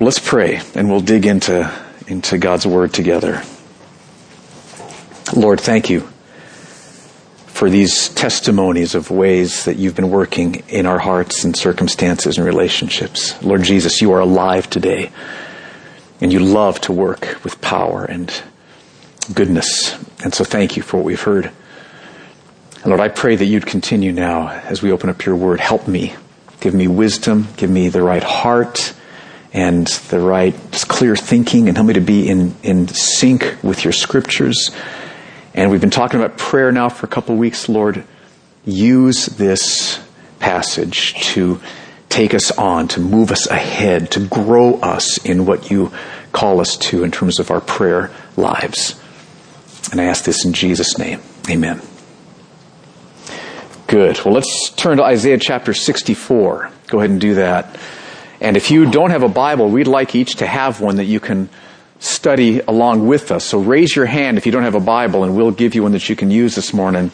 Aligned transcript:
Let's 0.00 0.20
pray 0.20 0.60
and 0.76 0.88
we'll 0.88 1.00
dig 1.00 1.26
into, 1.26 1.68
into 2.06 2.38
God's 2.38 2.64
Word 2.64 2.94
together. 2.94 3.42
Lord, 5.34 5.60
thank 5.60 5.90
you 5.90 6.08
for 7.48 7.68
these 7.68 8.08
testimonies 8.10 8.94
of 8.94 9.10
ways 9.10 9.64
that 9.64 9.76
you've 9.76 9.96
been 9.96 10.10
working 10.10 10.62
in 10.68 10.86
our 10.86 11.00
hearts 11.00 11.42
and 11.42 11.56
circumstances 11.56 12.38
and 12.38 12.46
relationships. 12.46 13.42
Lord 13.42 13.64
Jesus, 13.64 14.00
you 14.00 14.12
are 14.12 14.20
alive 14.20 14.70
today 14.70 15.10
and 16.20 16.32
you 16.32 16.38
love 16.38 16.80
to 16.82 16.92
work 16.92 17.42
with 17.42 17.60
power 17.60 18.04
and 18.04 18.32
goodness. 19.34 19.98
And 20.22 20.32
so 20.32 20.44
thank 20.44 20.76
you 20.76 20.82
for 20.84 20.98
what 20.98 21.06
we've 21.06 21.20
heard. 21.20 21.46
And 21.46 22.86
Lord, 22.86 23.00
I 23.00 23.08
pray 23.08 23.34
that 23.34 23.46
you'd 23.46 23.66
continue 23.66 24.12
now 24.12 24.46
as 24.46 24.80
we 24.80 24.92
open 24.92 25.10
up 25.10 25.26
your 25.26 25.34
word. 25.34 25.58
Help 25.58 25.88
me. 25.88 26.14
Give 26.60 26.72
me 26.72 26.86
wisdom. 26.86 27.48
Give 27.56 27.68
me 27.68 27.88
the 27.88 28.02
right 28.02 28.22
heart 28.22 28.94
and 29.52 29.86
the 29.86 30.20
right 30.20 30.54
clear 30.88 31.16
thinking 31.16 31.68
and 31.68 31.76
help 31.76 31.88
me 31.88 31.94
to 31.94 32.00
be 32.00 32.28
in, 32.28 32.54
in 32.62 32.88
sync 32.88 33.56
with 33.62 33.84
your 33.84 33.92
scriptures. 33.92 34.70
And 35.54 35.70
we've 35.70 35.80
been 35.80 35.90
talking 35.90 36.20
about 36.20 36.38
prayer 36.38 36.70
now 36.70 36.88
for 36.88 37.06
a 37.06 37.08
couple 37.08 37.34
of 37.34 37.38
weeks. 37.38 37.68
Lord, 37.68 38.04
use 38.64 39.26
this 39.26 40.02
passage 40.38 41.14
to 41.32 41.60
take 42.08 42.34
us 42.34 42.50
on, 42.52 42.88
to 42.88 43.00
move 43.00 43.30
us 43.30 43.46
ahead, 43.48 44.10
to 44.12 44.26
grow 44.26 44.74
us 44.80 45.24
in 45.24 45.46
what 45.46 45.70
you 45.70 45.92
call 46.32 46.60
us 46.60 46.76
to 46.76 47.04
in 47.04 47.10
terms 47.10 47.38
of 47.38 47.50
our 47.50 47.60
prayer 47.60 48.10
lives. 48.36 49.00
And 49.90 50.00
I 50.00 50.04
ask 50.04 50.24
this 50.24 50.44
in 50.44 50.52
Jesus' 50.52 50.98
name. 50.98 51.20
Amen. 51.48 51.80
Good. 53.86 54.22
Well, 54.24 54.34
let's 54.34 54.70
turn 54.76 54.98
to 54.98 55.04
Isaiah 55.04 55.38
chapter 55.38 55.72
64. 55.72 56.70
Go 56.88 56.98
ahead 56.98 57.10
and 57.10 57.20
do 57.20 57.34
that. 57.36 57.74
And 58.40 58.56
if 58.56 58.70
you 58.70 58.90
don't 58.90 59.10
have 59.10 59.22
a 59.22 59.28
Bible, 59.28 59.68
we'd 59.68 59.88
like 59.88 60.14
each 60.14 60.36
to 60.36 60.46
have 60.46 60.80
one 60.80 60.96
that 60.96 61.04
you 61.04 61.20
can 61.20 61.48
study 61.98 62.60
along 62.60 63.06
with 63.06 63.32
us. 63.32 63.44
So 63.44 63.58
raise 63.58 63.94
your 63.94 64.06
hand 64.06 64.38
if 64.38 64.46
you 64.46 64.52
don't 64.52 64.62
have 64.62 64.76
a 64.76 64.80
Bible, 64.80 65.24
and 65.24 65.36
we'll 65.36 65.50
give 65.50 65.74
you 65.74 65.82
one 65.82 65.92
that 65.92 66.08
you 66.08 66.16
can 66.16 66.30
use 66.30 66.54
this 66.54 66.72
morning. 66.72 67.10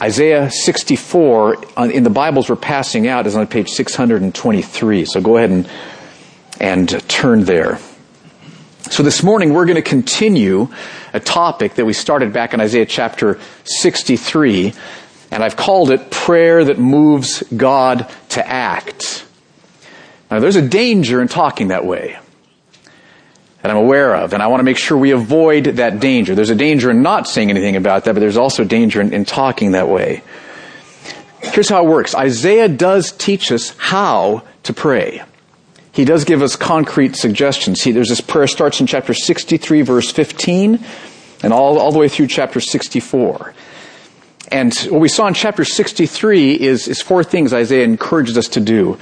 Isaiah 0.00 0.50
64 0.50 1.78
uh, 1.78 1.84
in 1.84 2.02
the 2.02 2.10
Bibles 2.10 2.48
we're 2.48 2.56
passing 2.56 3.06
out 3.06 3.26
is 3.26 3.36
on 3.36 3.46
page 3.46 3.68
623. 3.68 5.04
So 5.04 5.20
go 5.20 5.36
ahead 5.36 5.50
and, 5.50 5.70
and 6.58 7.08
turn 7.08 7.44
there. 7.44 7.78
So 8.90 9.02
this 9.02 9.22
morning 9.22 9.52
we're 9.52 9.66
going 9.66 9.76
to 9.76 9.82
continue 9.82 10.68
a 11.12 11.20
topic 11.20 11.74
that 11.74 11.84
we 11.84 11.92
started 11.92 12.32
back 12.32 12.54
in 12.54 12.60
Isaiah 12.60 12.86
chapter 12.86 13.38
63, 13.64 14.74
and 15.30 15.42
I've 15.44 15.56
called 15.56 15.90
it 15.90 16.10
prayer 16.10 16.64
that 16.64 16.78
moves 16.78 17.42
God 17.56 18.10
to 18.30 18.46
act. 18.46 19.23
Now 20.30 20.40
there's 20.40 20.56
a 20.56 20.66
danger 20.66 21.20
in 21.20 21.28
talking 21.28 21.68
that 21.68 21.84
way 21.84 22.18
that 23.62 23.70
I'm 23.70 23.76
aware 23.76 24.14
of, 24.14 24.34
and 24.34 24.42
I 24.42 24.48
want 24.48 24.60
to 24.60 24.64
make 24.64 24.76
sure 24.76 24.98
we 24.98 25.12
avoid 25.12 25.64
that 25.64 25.98
danger. 25.98 26.34
There's 26.34 26.50
a 26.50 26.54
danger 26.54 26.90
in 26.90 27.02
not 27.02 27.26
saying 27.26 27.48
anything 27.48 27.76
about 27.76 28.04
that, 28.04 28.12
but 28.12 28.20
there's 28.20 28.36
also 28.36 28.62
danger 28.62 29.00
in, 29.00 29.14
in 29.14 29.24
talking 29.24 29.72
that 29.72 29.88
way. 29.88 30.22
Here's 31.40 31.68
how 31.68 31.84
it 31.84 31.88
works. 31.88 32.14
Isaiah 32.14 32.68
does 32.68 33.12
teach 33.12 33.52
us 33.52 33.74
how 33.78 34.42
to 34.64 34.72
pray. 34.72 35.22
He 35.92 36.04
does 36.04 36.24
give 36.24 36.42
us 36.42 36.56
concrete 36.56 37.16
suggestions. 37.16 37.80
See, 37.80 37.92
there's 37.92 38.08
this 38.08 38.20
prayer 38.20 38.48
starts 38.48 38.80
in 38.80 38.86
chapter 38.86 39.14
63 39.14 39.82
verse 39.82 40.10
15 40.10 40.84
and 41.42 41.52
all, 41.52 41.78
all 41.78 41.92
the 41.92 41.98
way 41.98 42.08
through 42.08 42.26
chapter 42.26 42.60
64. 42.60 43.54
And 44.50 44.74
what 44.90 45.00
we 45.00 45.08
saw 45.08 45.26
in 45.26 45.34
chapter 45.34 45.64
63 45.64 46.54
is, 46.54 46.86
is 46.88 47.00
four 47.00 47.24
things 47.24 47.52
Isaiah 47.52 47.84
encourages 47.84 48.36
us 48.36 48.48
to 48.50 48.60
do 48.60 48.98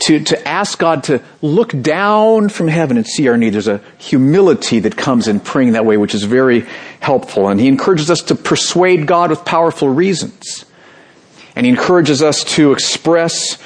to, 0.00 0.20
to 0.20 0.48
ask 0.48 0.78
God 0.78 1.04
to 1.04 1.22
look 1.42 1.70
down 1.80 2.48
from 2.48 2.68
heaven 2.68 2.96
and 2.96 3.06
see 3.06 3.28
our 3.28 3.36
need. 3.36 3.50
There's 3.50 3.68
a 3.68 3.80
humility 3.98 4.80
that 4.80 4.96
comes 4.96 5.28
in 5.28 5.40
praying 5.40 5.72
that 5.72 5.86
way, 5.86 5.96
which 5.96 6.14
is 6.14 6.24
very 6.24 6.66
helpful. 7.00 7.48
And 7.48 7.58
he 7.58 7.68
encourages 7.68 8.10
us 8.10 8.22
to 8.22 8.34
persuade 8.34 9.06
God 9.06 9.30
with 9.30 9.44
powerful 9.44 9.88
reasons. 9.88 10.64
And 11.54 11.64
he 11.64 11.70
encourages 11.70 12.22
us 12.22 12.44
to 12.56 12.72
express 12.72 13.58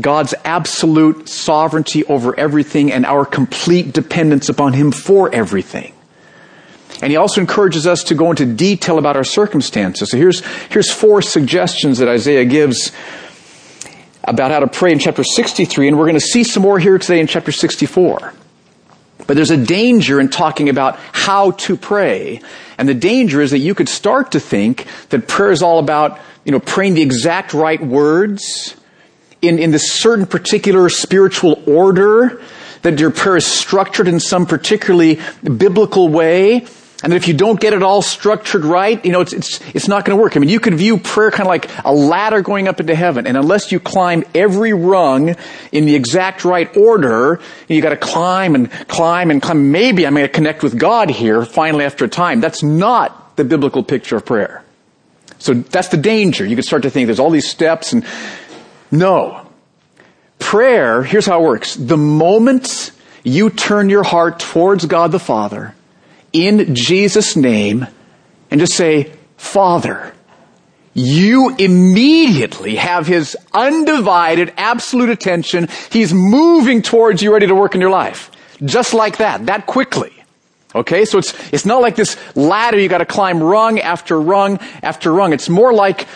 God's 0.00 0.34
absolute 0.44 1.28
sovereignty 1.28 2.04
over 2.04 2.38
everything 2.38 2.92
and 2.92 3.04
our 3.06 3.24
complete 3.24 3.92
dependence 3.92 4.48
upon 4.48 4.72
him 4.72 4.92
for 4.92 5.34
everything. 5.34 5.93
And 7.02 7.10
he 7.10 7.16
also 7.16 7.40
encourages 7.40 7.86
us 7.86 8.04
to 8.04 8.14
go 8.14 8.30
into 8.30 8.46
detail 8.46 8.98
about 8.98 9.16
our 9.16 9.24
circumstances. 9.24 10.10
So 10.10 10.16
here's, 10.16 10.44
here's 10.70 10.90
four 10.90 11.22
suggestions 11.22 11.98
that 11.98 12.08
Isaiah 12.08 12.44
gives 12.44 12.92
about 14.22 14.50
how 14.50 14.60
to 14.60 14.66
pray 14.66 14.92
in 14.92 14.98
chapter 14.98 15.24
63, 15.24 15.88
and 15.88 15.98
we're 15.98 16.04
going 16.04 16.14
to 16.14 16.20
see 16.20 16.44
some 16.44 16.62
more 16.62 16.78
here 16.78 16.98
today 16.98 17.20
in 17.20 17.26
chapter 17.26 17.52
64. 17.52 18.32
But 19.26 19.36
there's 19.36 19.50
a 19.50 19.62
danger 19.62 20.20
in 20.20 20.28
talking 20.28 20.68
about 20.68 20.98
how 21.12 21.52
to 21.52 21.76
pray. 21.76 22.40
And 22.78 22.88
the 22.88 22.94
danger 22.94 23.40
is 23.40 23.52
that 23.52 23.58
you 23.58 23.74
could 23.74 23.88
start 23.88 24.32
to 24.32 24.40
think 24.40 24.86
that 25.10 25.28
prayer 25.28 25.50
is 25.50 25.62
all 25.62 25.78
about, 25.78 26.20
you 26.44 26.52
know, 26.52 26.60
praying 26.60 26.94
the 26.94 27.02
exact 27.02 27.54
right 27.54 27.84
words 27.84 28.76
in, 29.40 29.58
in 29.58 29.70
this 29.70 29.92
certain 29.92 30.26
particular 30.26 30.88
spiritual 30.88 31.62
order, 31.66 32.42
that 32.82 32.98
your 32.98 33.10
prayer 33.10 33.36
is 33.36 33.46
structured 33.46 34.08
in 34.08 34.20
some 34.20 34.46
particularly 34.46 35.20
biblical 35.42 36.08
way. 36.08 36.66
And 37.04 37.12
if 37.12 37.28
you 37.28 37.34
don't 37.34 37.60
get 37.60 37.74
it 37.74 37.82
all 37.82 38.00
structured 38.00 38.64
right, 38.64 39.04
you 39.04 39.12
know, 39.12 39.20
it's, 39.20 39.34
it's, 39.34 39.60
it's 39.74 39.88
not 39.88 40.06
going 40.06 40.16
to 40.16 40.22
work. 40.22 40.38
I 40.38 40.40
mean, 40.40 40.48
you 40.48 40.58
can 40.58 40.74
view 40.74 40.96
prayer 40.96 41.30
kind 41.30 41.42
of 41.42 41.48
like 41.48 41.70
a 41.84 41.92
ladder 41.92 42.40
going 42.40 42.66
up 42.66 42.80
into 42.80 42.94
heaven. 42.94 43.26
And 43.26 43.36
unless 43.36 43.70
you 43.70 43.78
climb 43.78 44.24
every 44.34 44.72
rung 44.72 45.36
in 45.70 45.84
the 45.84 45.94
exact 45.94 46.46
right 46.46 46.74
order, 46.74 47.40
you 47.68 47.82
got 47.82 47.90
to 47.90 47.98
climb 47.98 48.54
and 48.54 48.70
climb 48.88 49.30
and 49.30 49.42
climb. 49.42 49.70
Maybe 49.70 50.06
I'm 50.06 50.14
going 50.14 50.24
to 50.24 50.32
connect 50.32 50.62
with 50.62 50.78
God 50.78 51.10
here 51.10 51.44
finally 51.44 51.84
after 51.84 52.06
a 52.06 52.08
time. 52.08 52.40
That's 52.40 52.62
not 52.62 53.36
the 53.36 53.44
biblical 53.44 53.82
picture 53.82 54.16
of 54.16 54.24
prayer. 54.24 54.64
So 55.38 55.52
that's 55.52 55.88
the 55.88 55.98
danger. 55.98 56.46
You 56.46 56.56
could 56.56 56.64
start 56.64 56.84
to 56.84 56.90
think 56.90 57.06
there's 57.06 57.20
all 57.20 57.28
these 57.28 57.50
steps 57.50 57.92
and 57.92 58.06
no. 58.90 59.46
Prayer, 60.38 61.02
here's 61.02 61.26
how 61.26 61.42
it 61.42 61.44
works. 61.44 61.76
The 61.76 61.98
moment 61.98 62.92
you 63.24 63.50
turn 63.50 63.90
your 63.90 64.04
heart 64.04 64.38
towards 64.38 64.86
God 64.86 65.12
the 65.12 65.18
Father, 65.18 65.74
in 66.34 66.74
Jesus' 66.74 67.36
name 67.36 67.86
and 68.50 68.60
just 68.60 68.74
say, 68.74 69.12
Father, 69.38 70.12
you 70.92 71.54
immediately 71.56 72.76
have 72.76 73.06
his 73.06 73.36
undivided, 73.54 74.52
absolute 74.56 75.08
attention. 75.08 75.68
He's 75.90 76.12
moving 76.12 76.82
towards 76.82 77.22
you, 77.22 77.32
ready 77.32 77.46
to 77.46 77.54
work 77.54 77.74
in 77.74 77.80
your 77.80 77.90
life. 77.90 78.30
Just 78.62 78.92
like 78.92 79.16
that, 79.18 79.46
that 79.46 79.66
quickly. 79.66 80.12
Okay, 80.74 81.04
so 81.04 81.18
it's, 81.18 81.34
it's 81.52 81.64
not 81.64 81.80
like 81.80 81.94
this 81.94 82.16
ladder 82.36 82.78
you 82.78 82.88
gotta 82.88 83.06
climb 83.06 83.40
rung 83.40 83.78
after 83.78 84.20
rung 84.20 84.58
after 84.82 85.12
rung. 85.12 85.32
It's 85.32 85.48
more 85.48 85.72
like, 85.72 86.06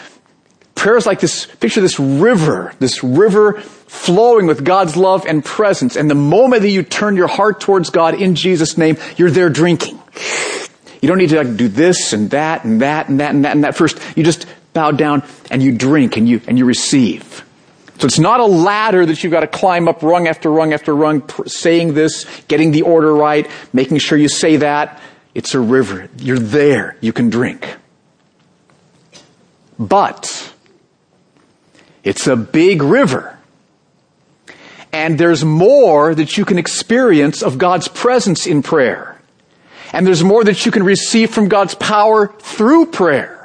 prayer 0.74 0.96
is 0.96 1.06
like 1.06 1.20
this, 1.20 1.46
picture 1.46 1.80
this 1.80 1.98
river, 2.00 2.72
this 2.80 3.04
river 3.04 3.60
flowing 3.60 4.46
with 4.46 4.64
God's 4.64 4.96
love 4.96 5.26
and 5.26 5.44
presence. 5.44 5.96
And 5.96 6.10
the 6.10 6.16
moment 6.16 6.62
that 6.62 6.70
you 6.70 6.82
turn 6.82 7.16
your 7.16 7.28
heart 7.28 7.60
towards 7.60 7.90
God 7.90 8.14
in 8.14 8.34
Jesus' 8.34 8.76
name, 8.76 8.96
you're 9.16 9.30
there 9.30 9.48
drinking. 9.48 10.00
You 11.00 11.08
don't 11.08 11.18
need 11.18 11.30
to 11.30 11.36
like 11.36 11.56
do 11.56 11.68
this 11.68 12.12
and 12.12 12.30
that 12.30 12.64
and 12.64 12.80
that 12.82 13.08
and 13.08 13.20
that 13.20 13.34
and 13.34 13.44
that 13.44 13.52
and 13.52 13.64
that 13.64 13.76
first. 13.76 13.98
You 14.16 14.24
just 14.24 14.46
bow 14.72 14.90
down 14.90 15.22
and 15.50 15.62
you 15.62 15.72
drink 15.72 16.16
and 16.16 16.28
you, 16.28 16.40
and 16.46 16.58
you 16.58 16.64
receive. 16.64 17.44
So 17.98 18.06
it's 18.06 18.18
not 18.18 18.38
a 18.38 18.46
ladder 18.46 19.04
that 19.04 19.24
you've 19.24 19.32
got 19.32 19.40
to 19.40 19.48
climb 19.48 19.88
up 19.88 20.02
rung 20.02 20.28
after 20.28 20.50
rung 20.50 20.72
after 20.72 20.94
rung, 20.94 21.28
saying 21.46 21.94
this, 21.94 22.26
getting 22.46 22.70
the 22.70 22.82
order 22.82 23.12
right, 23.12 23.48
making 23.72 23.98
sure 23.98 24.16
you 24.16 24.28
say 24.28 24.56
that. 24.56 25.00
It's 25.34 25.54
a 25.54 25.60
river. 25.60 26.08
You're 26.18 26.38
there. 26.38 26.96
You 27.00 27.12
can 27.12 27.28
drink. 27.28 27.68
But 29.78 30.52
it's 32.04 32.26
a 32.26 32.36
big 32.36 32.82
river. 32.82 33.38
And 34.92 35.18
there's 35.18 35.44
more 35.44 36.14
that 36.14 36.38
you 36.38 36.44
can 36.44 36.58
experience 36.58 37.42
of 37.42 37.58
God's 37.58 37.88
presence 37.88 38.46
in 38.46 38.62
prayer. 38.62 39.17
And 39.92 40.06
there's 40.06 40.24
more 40.24 40.44
that 40.44 40.66
you 40.66 40.72
can 40.72 40.82
receive 40.82 41.30
from 41.30 41.48
God's 41.48 41.74
power 41.74 42.28
through 42.38 42.86
prayer. 42.86 43.38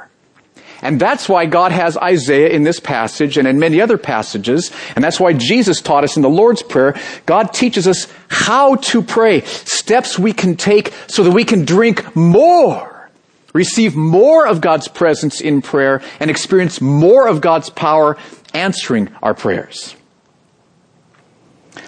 And 0.84 1.00
that's 1.00 1.30
why 1.30 1.46
God 1.46 1.72
has 1.72 1.96
Isaiah 1.96 2.50
in 2.50 2.62
this 2.62 2.78
passage 2.78 3.38
and 3.38 3.48
in 3.48 3.58
many 3.58 3.80
other 3.80 3.96
passages. 3.96 4.70
And 4.94 5.02
that's 5.02 5.18
why 5.18 5.32
Jesus 5.32 5.80
taught 5.80 6.04
us 6.04 6.16
in 6.16 6.22
the 6.22 6.28
Lord's 6.28 6.62
Prayer. 6.62 6.94
God 7.24 7.54
teaches 7.54 7.88
us 7.88 8.06
how 8.28 8.76
to 8.76 9.00
pray, 9.00 9.40
steps 9.40 10.18
we 10.18 10.34
can 10.34 10.56
take 10.56 10.92
so 11.06 11.24
that 11.24 11.30
we 11.30 11.46
can 11.46 11.64
drink 11.64 12.14
more, 12.14 13.10
receive 13.54 13.96
more 13.96 14.46
of 14.46 14.60
God's 14.60 14.86
presence 14.86 15.40
in 15.40 15.62
prayer, 15.62 16.02
and 16.20 16.30
experience 16.30 16.82
more 16.82 17.28
of 17.28 17.40
God's 17.40 17.70
power 17.70 18.18
answering 18.52 19.08
our 19.22 19.32
prayers. 19.32 19.96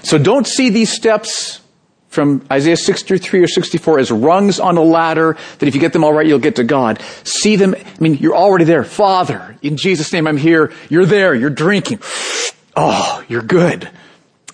So 0.03 0.17
don't 0.17 0.47
see 0.47 0.71
these 0.71 0.91
steps 0.91 1.61
from 2.17 2.45
Isaiah 2.51 2.79
63 2.79 3.43
or 3.43 3.47
64 3.47 3.99
as 3.99 4.11
rungs 4.11 4.59
on 4.59 4.79
a 4.79 4.83
ladder 4.83 5.37
that 5.59 5.67
if 5.67 5.75
you 5.75 5.81
get 5.81 5.93
them 5.93 6.03
all 6.03 6.15
right, 6.15 6.27
you'll 6.27 6.39
get 6.39 6.57
to 6.57 6.65
God. 6.65 7.01
See 7.25 7.57
them, 7.57 7.75
I 7.77 8.01
mean, 8.01 8.15
you're 8.15 8.35
already 8.35 8.65
there. 8.65 8.85
Father, 8.85 9.55
in 9.61 9.77
Jesus' 9.77 10.13
name 10.15 10.27
I'm 10.27 10.39
here. 10.39 10.73
You're 10.89 11.05
there. 11.05 11.35
You're 11.35 11.51
drinking. 11.51 12.01
Oh, 12.79 13.25
you're 13.27 13.41
good. 13.41 13.89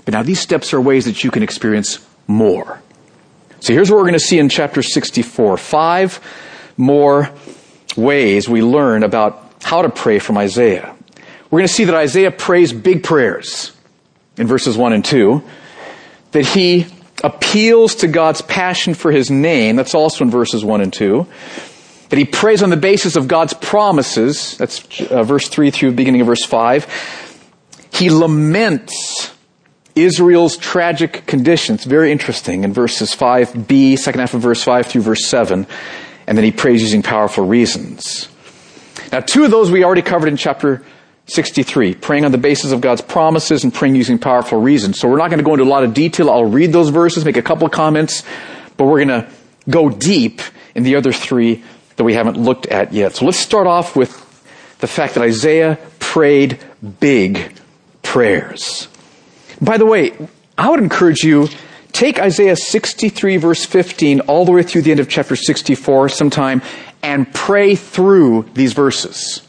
But 0.05 0.12
now 0.14 0.23
these 0.23 0.38
steps 0.38 0.73
are 0.73 0.81
ways 0.81 1.06
that 1.06 1.25
you 1.25 1.32
can 1.32 1.43
experience 1.43 1.99
more. 2.29 2.81
So 3.59 3.73
here's 3.73 3.91
what 3.91 3.97
we're 3.97 4.05
going 4.05 4.12
to 4.12 4.20
see 4.20 4.38
in 4.38 4.49
chapter 4.49 4.81
64. 4.81 5.56
Five 5.56 6.20
more 6.76 7.31
ways 7.97 8.49
we 8.49 8.62
learn 8.62 9.03
about 9.03 9.55
how 9.65 9.82
to 9.82 9.88
pray 9.88 10.20
from 10.20 10.38
Isaiah. 10.38 10.94
We're 11.50 11.58
going 11.58 11.67
to 11.67 11.75
see 11.75 11.82
that 11.82 11.97
Isaiah 11.97 12.31
prays 12.31 12.73
big 12.73 13.03
prayers 13.03 13.76
in 14.37 14.47
verses 14.47 14.76
1 14.76 14.93
and 14.93 15.05
2, 15.05 15.43
that 16.31 16.47
he 16.47 16.87
appeals 17.23 17.97
to 17.97 18.09
God's 18.09 18.43
passion 18.43 18.95
for 18.95 19.13
his 19.13 19.31
name, 19.31 19.77
that's 19.77 19.95
also 19.95 20.25
in 20.25 20.31
verses 20.31 20.65
1 20.65 20.81
and 20.81 20.93
2, 20.93 21.27
that 22.09 22.19
he 22.19 22.25
prays 22.25 22.63
on 22.63 22.71
the 22.71 22.77
basis 22.77 23.17
of 23.17 23.29
God's 23.29 23.55
promises, 23.55 24.57
that's 24.59 25.01
uh, 25.01 25.23
verse 25.23 25.49
3 25.49 25.71
through 25.71 25.93
beginning 25.93 26.21
of 26.21 26.27
verse 26.27 26.45
5. 26.45 27.49
He 27.93 28.11
laments 28.11 29.33
Israel's 29.95 30.57
tragic 30.57 31.27
conditions. 31.27 31.85
Very 31.85 32.13
interesting 32.13 32.65
in 32.65 32.73
verses 32.73 33.15
5b, 33.15 33.99
second 33.99 34.21
half 34.21 34.35
of 34.35 34.41
verse 34.41 34.63
5 34.63 34.87
through 34.87 35.03
verse 35.03 35.27
7. 35.29 35.67
And 36.27 36.39
then 36.39 36.45
he 36.45 36.53
prays 36.53 36.83
using 36.83 37.03
powerful 37.03 37.47
reasons. 37.47 38.29
Now, 39.11 39.21
two 39.21 39.45
of 39.45 39.51
those 39.51 39.71
we 39.71 39.85
already 39.85 40.03
covered 40.03 40.29
in 40.29 40.37
chapter 40.37 40.83
63, 41.34 41.94
praying 41.94 42.25
on 42.25 42.32
the 42.32 42.38
basis 42.38 42.73
of 42.73 42.81
God's 42.81 43.00
promises 43.00 43.64
and 43.64 43.73
praying 43.73 43.96
using 43.96 44.19
powerful 44.19 44.61
reasons. 44.61 44.99
So 44.99 45.08
we're 45.08 45.19
not 45.19 45.29
going 45.29 45.38
to 45.38 45.44
go 45.44 45.55
into 45.55 45.64
a 45.64 45.67
lot 45.67 45.84
of 45.84 45.94
detail. 45.94 46.31
I'll 46.31 46.44
read 46.44 46.73
those 46.73 46.90
verses, 46.90 47.25
make 47.25 47.37
a 47.37 47.43
couple 47.43 47.67
of 47.67 47.73
comments, 47.73 48.23
but 48.76 48.84
we're 48.84 49.05
going 49.05 49.23
to 49.23 49.29
go 49.69 49.88
deep 49.88 50.40
in 50.75 50.82
the 50.82 50.96
other 50.96 51.12
three 51.12 51.62
that 51.96 52.05
we 52.05 52.14
haven't 52.14 52.37
looked 52.37 52.67
at 52.67 52.93
yet. 52.93 53.17
So 53.17 53.25
let's 53.25 53.38
start 53.38 53.67
off 53.67 53.96
with 53.96 54.11
the 54.81 54.87
fact 54.87 55.14
that 55.14 55.23
Isaiah 55.23 55.79
prayed 55.99 56.58
big 57.00 57.52
prayers. 58.02 58.88
By 59.61 59.79
the 59.79 59.87
way, 59.87 60.12
I 60.58 60.70
would 60.70 60.81
encourage 60.81 61.23
you, 61.23 61.49
take 61.93 62.19
Isaiah 62.19 62.56
63 62.56 63.37
verse 63.37 63.64
15 63.64 64.20
all 64.20 64.44
the 64.44 64.52
way 64.52 64.62
through 64.62 64.82
the 64.82 64.90
end 64.90 65.00
of 65.00 65.08
chapter 65.08 65.37
64 65.37 66.08
sometime 66.08 66.62
and 67.02 67.32
pray 67.32 67.75
through 67.75 68.49
these 68.55 68.73
verses. 68.73 69.46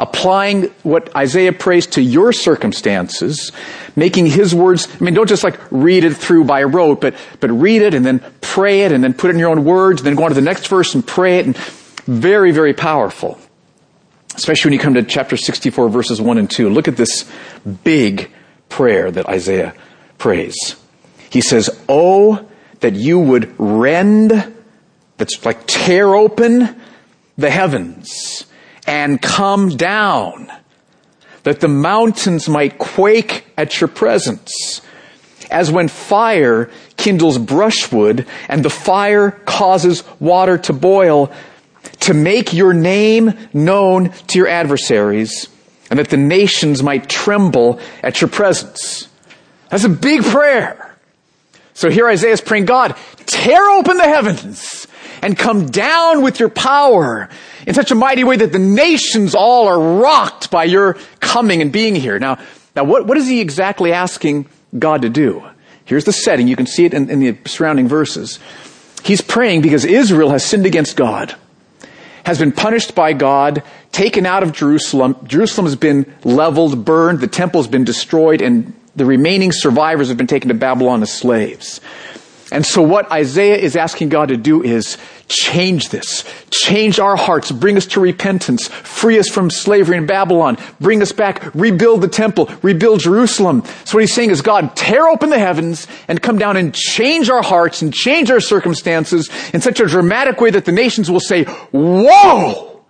Applying 0.00 0.62
what 0.82 1.14
Isaiah 1.14 1.52
prays 1.52 1.86
to 1.88 2.00
your 2.00 2.32
circumstances, 2.32 3.52
making 3.96 4.24
his 4.24 4.54
words, 4.54 4.88
I 4.98 5.04
mean, 5.04 5.12
don't 5.12 5.28
just 5.28 5.44
like 5.44 5.60
read 5.70 6.04
it 6.04 6.16
through 6.16 6.44
by 6.44 6.62
rote, 6.62 7.02
but, 7.02 7.14
but 7.38 7.50
read 7.50 7.82
it 7.82 7.92
and 7.92 8.04
then 8.04 8.24
pray 8.40 8.80
it 8.84 8.92
and 8.92 9.04
then 9.04 9.12
put 9.12 9.28
it 9.28 9.34
in 9.34 9.38
your 9.38 9.50
own 9.50 9.62
words, 9.62 10.00
and 10.00 10.06
then 10.06 10.14
go 10.14 10.24
on 10.24 10.30
to 10.30 10.34
the 10.34 10.40
next 10.40 10.68
verse 10.68 10.94
and 10.94 11.06
pray 11.06 11.40
it 11.40 11.44
and 11.44 11.54
very, 12.06 12.50
very 12.50 12.72
powerful. 12.72 13.38
Especially 14.34 14.70
when 14.70 14.72
you 14.72 14.78
come 14.78 14.94
to 14.94 15.02
chapter 15.02 15.36
64 15.36 15.90
verses 15.90 16.18
1 16.18 16.38
and 16.38 16.50
2. 16.50 16.70
Look 16.70 16.88
at 16.88 16.96
this 16.96 17.30
big 17.84 18.30
prayer 18.70 19.10
that 19.10 19.28
Isaiah 19.28 19.74
prays. 20.16 20.76
He 21.28 21.42
says, 21.42 21.68
Oh, 21.90 22.48
that 22.80 22.94
you 22.94 23.18
would 23.18 23.54
rend, 23.58 24.54
that's 25.18 25.44
like 25.44 25.66
tear 25.66 26.14
open 26.14 26.80
the 27.36 27.50
heavens 27.50 28.46
and 28.90 29.22
come 29.22 29.68
down, 29.68 30.50
that 31.44 31.60
the 31.60 31.68
mountains 31.68 32.48
might 32.48 32.76
quake 32.76 33.44
at 33.56 33.80
your 33.80 33.86
presence. 33.86 34.82
As 35.48 35.70
when 35.70 35.86
fire 35.86 36.68
kindles 36.96 37.38
brushwood 37.38 38.26
and 38.48 38.64
the 38.64 38.70
fire 38.70 39.30
causes 39.30 40.02
water 40.18 40.58
to 40.58 40.72
boil, 40.72 41.30
to 42.00 42.14
make 42.14 42.52
your 42.52 42.72
name 42.72 43.32
known 43.52 44.10
to 44.26 44.38
your 44.38 44.48
adversaries 44.48 45.48
and 45.88 46.00
that 46.00 46.08
the 46.08 46.16
nations 46.16 46.82
might 46.82 47.08
tremble 47.08 47.78
at 48.02 48.20
your 48.20 48.28
presence. 48.28 49.08
That's 49.68 49.84
a 49.84 49.88
big 49.88 50.24
prayer. 50.24 50.96
So 51.74 51.90
here 51.90 52.08
Isaiah 52.08 52.32
is 52.32 52.40
praying, 52.40 52.64
God, 52.64 52.96
tear 53.26 53.70
open 53.70 53.98
the 53.98 54.08
heavens 54.08 54.79
and 55.22 55.36
come 55.36 55.66
down 55.66 56.22
with 56.22 56.40
your 56.40 56.48
power 56.48 57.28
in 57.66 57.74
such 57.74 57.90
a 57.90 57.94
mighty 57.94 58.24
way 58.24 58.36
that 58.36 58.52
the 58.52 58.58
nations 58.58 59.34
all 59.34 59.66
are 59.68 60.00
rocked 60.00 60.50
by 60.50 60.64
your 60.64 60.94
coming 61.20 61.62
and 61.62 61.72
being 61.72 61.94
here. 61.94 62.18
Now, 62.18 62.38
now 62.74 62.84
what, 62.84 63.06
what 63.06 63.16
is 63.16 63.28
he 63.28 63.40
exactly 63.40 63.92
asking 63.92 64.46
God 64.78 65.02
to 65.02 65.08
do? 65.08 65.44
Here's 65.84 66.04
the 66.04 66.12
setting. 66.12 66.48
You 66.48 66.56
can 66.56 66.66
see 66.66 66.84
it 66.84 66.94
in, 66.94 67.10
in 67.10 67.20
the 67.20 67.36
surrounding 67.46 67.88
verses. 67.88 68.38
He's 69.02 69.20
praying 69.20 69.62
because 69.62 69.84
Israel 69.84 70.30
has 70.30 70.44
sinned 70.44 70.66
against 70.66 70.96
God 70.96 71.34
has 72.24 72.38
been 72.38 72.52
punished 72.52 72.94
by 72.94 73.12
God, 73.12 73.62
taken 73.92 74.26
out 74.26 74.42
of 74.42 74.52
Jerusalem. 74.52 75.16
Jerusalem 75.26 75.66
has 75.66 75.76
been 75.76 76.12
leveled, 76.24 76.84
burned, 76.84 77.20
the 77.20 77.26
temple 77.26 77.60
has 77.60 77.68
been 77.68 77.84
destroyed, 77.84 78.42
and 78.42 78.74
the 78.96 79.04
remaining 79.04 79.52
survivors 79.52 80.08
have 80.08 80.16
been 80.16 80.26
taken 80.26 80.48
to 80.48 80.54
Babylon 80.54 81.02
as 81.02 81.12
slaves. 81.12 81.80
And 82.52 82.66
so 82.66 82.82
what 82.82 83.10
Isaiah 83.12 83.56
is 83.56 83.76
asking 83.76 84.08
God 84.08 84.28
to 84.28 84.36
do 84.36 84.62
is 84.62 84.98
change 85.28 85.90
this. 85.90 86.24
Change 86.50 86.98
our 86.98 87.14
hearts. 87.14 87.52
Bring 87.52 87.76
us 87.76 87.86
to 87.86 88.00
repentance. 88.00 88.66
Free 88.68 89.18
us 89.18 89.28
from 89.28 89.50
slavery 89.50 89.96
in 89.96 90.06
Babylon. 90.06 90.58
Bring 90.80 91.00
us 91.00 91.12
back. 91.12 91.54
Rebuild 91.54 92.00
the 92.00 92.08
temple. 92.08 92.50
Rebuild 92.62 93.00
Jerusalem. 93.00 93.62
So 93.84 93.96
what 93.96 94.00
he's 94.02 94.12
saying 94.12 94.30
is 94.30 94.42
God, 94.42 94.74
tear 94.74 95.06
open 95.08 95.30
the 95.30 95.38
heavens 95.38 95.86
and 96.08 96.20
come 96.20 96.38
down 96.38 96.56
and 96.56 96.74
change 96.74 97.30
our 97.30 97.42
hearts 97.42 97.82
and 97.82 97.94
change 97.94 98.30
our 98.30 98.40
circumstances 98.40 99.30
in 99.54 99.60
such 99.60 99.78
a 99.78 99.86
dramatic 99.86 100.40
way 100.40 100.50
that 100.50 100.64
the 100.64 100.72
nations 100.72 101.10
will 101.10 101.20
say, 101.20 101.44
whoa! 101.44 102.82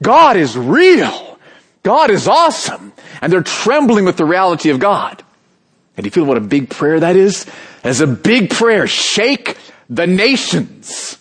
God 0.00 0.36
is 0.36 0.56
real. 0.56 1.38
God 1.82 2.10
is 2.10 2.28
awesome. 2.28 2.92
And 3.20 3.32
they're 3.32 3.42
trembling 3.42 4.04
with 4.04 4.16
the 4.16 4.24
reality 4.24 4.70
of 4.70 4.78
God. 4.78 5.24
And 5.98 6.04
do 6.04 6.06
you 6.06 6.12
feel 6.12 6.26
what 6.26 6.36
a 6.36 6.40
big 6.40 6.70
prayer 6.70 7.00
that 7.00 7.16
is? 7.16 7.44
As 7.82 8.00
a 8.00 8.06
big 8.06 8.50
prayer. 8.50 8.86
Shake 8.86 9.56
the 9.90 10.06
nations. 10.06 11.18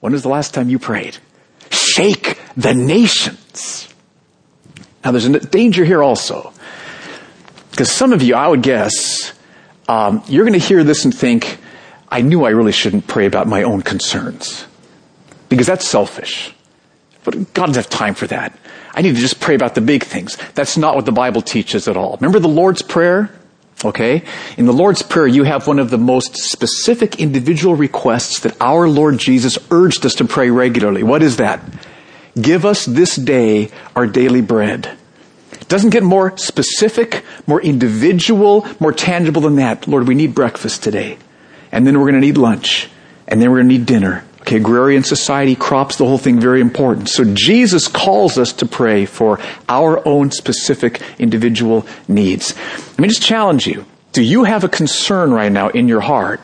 When 0.00 0.14
was 0.14 0.22
the 0.22 0.30
last 0.30 0.54
time 0.54 0.70
you 0.70 0.78
prayed? 0.78 1.18
Shake 1.70 2.38
the 2.56 2.72
nations. 2.72 3.92
Now 5.04 5.10
there's 5.10 5.26
a 5.26 5.38
danger 5.38 5.84
here 5.84 6.02
also. 6.02 6.54
Because 7.70 7.92
some 7.92 8.14
of 8.14 8.22
you, 8.22 8.36
I 8.36 8.48
would 8.48 8.62
guess, 8.62 9.34
um, 9.86 10.22
you're 10.26 10.46
going 10.46 10.58
to 10.58 10.66
hear 10.66 10.82
this 10.82 11.04
and 11.04 11.14
think, 11.14 11.58
I 12.08 12.22
knew 12.22 12.46
I 12.46 12.50
really 12.50 12.72
shouldn't 12.72 13.06
pray 13.06 13.26
about 13.26 13.46
my 13.46 13.64
own 13.64 13.82
concerns. 13.82 14.66
Because 15.50 15.66
that's 15.66 15.86
selfish. 15.86 16.54
But 17.24 17.52
God 17.54 17.66
doesn't 17.66 17.84
have 17.84 17.90
time 17.90 18.14
for 18.14 18.26
that. 18.28 18.56
I 18.94 19.02
need 19.02 19.14
to 19.14 19.20
just 19.20 19.40
pray 19.40 19.54
about 19.54 19.74
the 19.74 19.80
big 19.80 20.04
things. 20.04 20.36
That's 20.54 20.76
not 20.76 20.96
what 20.96 21.06
the 21.06 21.12
Bible 21.12 21.42
teaches 21.42 21.86
at 21.86 21.96
all. 21.96 22.16
Remember 22.16 22.38
the 22.38 22.48
Lord's 22.48 22.82
Prayer? 22.82 23.30
Okay? 23.84 24.22
In 24.56 24.66
the 24.66 24.72
Lord's 24.72 25.02
Prayer, 25.02 25.26
you 25.26 25.44
have 25.44 25.66
one 25.66 25.78
of 25.78 25.90
the 25.90 25.98
most 25.98 26.36
specific 26.36 27.20
individual 27.20 27.74
requests 27.74 28.40
that 28.40 28.60
our 28.60 28.88
Lord 28.88 29.18
Jesus 29.18 29.58
urged 29.70 30.04
us 30.04 30.14
to 30.16 30.24
pray 30.24 30.50
regularly. 30.50 31.02
What 31.02 31.22
is 31.22 31.36
that? 31.36 31.60
Give 32.40 32.64
us 32.64 32.84
this 32.84 33.16
day 33.16 33.70
our 33.96 34.06
daily 34.06 34.40
bread. 34.40 34.96
It 35.52 35.68
doesn't 35.68 35.90
get 35.90 36.02
more 36.02 36.36
specific, 36.36 37.24
more 37.46 37.60
individual, 37.60 38.66
more 38.80 38.92
tangible 38.92 39.42
than 39.42 39.56
that. 39.56 39.86
Lord, 39.86 40.08
we 40.08 40.14
need 40.14 40.34
breakfast 40.34 40.82
today. 40.82 41.18
And 41.72 41.86
then 41.86 41.98
we're 41.98 42.10
going 42.10 42.20
to 42.20 42.26
need 42.26 42.38
lunch. 42.38 42.88
And 43.28 43.40
then 43.40 43.50
we're 43.50 43.58
going 43.58 43.68
to 43.68 43.78
need 43.78 43.86
dinner. 43.86 44.24
Okay, 44.42 44.56
agrarian 44.56 45.04
society, 45.04 45.54
crops, 45.54 45.96
the 45.96 46.06
whole 46.06 46.18
thing, 46.18 46.40
very 46.40 46.60
important. 46.60 47.08
So 47.08 47.24
Jesus 47.24 47.88
calls 47.88 48.38
us 48.38 48.52
to 48.54 48.66
pray 48.66 49.04
for 49.04 49.38
our 49.68 50.06
own 50.08 50.30
specific 50.30 51.02
individual 51.18 51.86
needs. 52.08 52.56
Let 52.90 53.00
me 53.00 53.08
just 53.08 53.22
challenge 53.22 53.66
you. 53.66 53.84
Do 54.12 54.22
you 54.22 54.44
have 54.44 54.64
a 54.64 54.68
concern 54.68 55.30
right 55.30 55.52
now 55.52 55.68
in 55.68 55.88
your 55.88 56.00
heart 56.00 56.40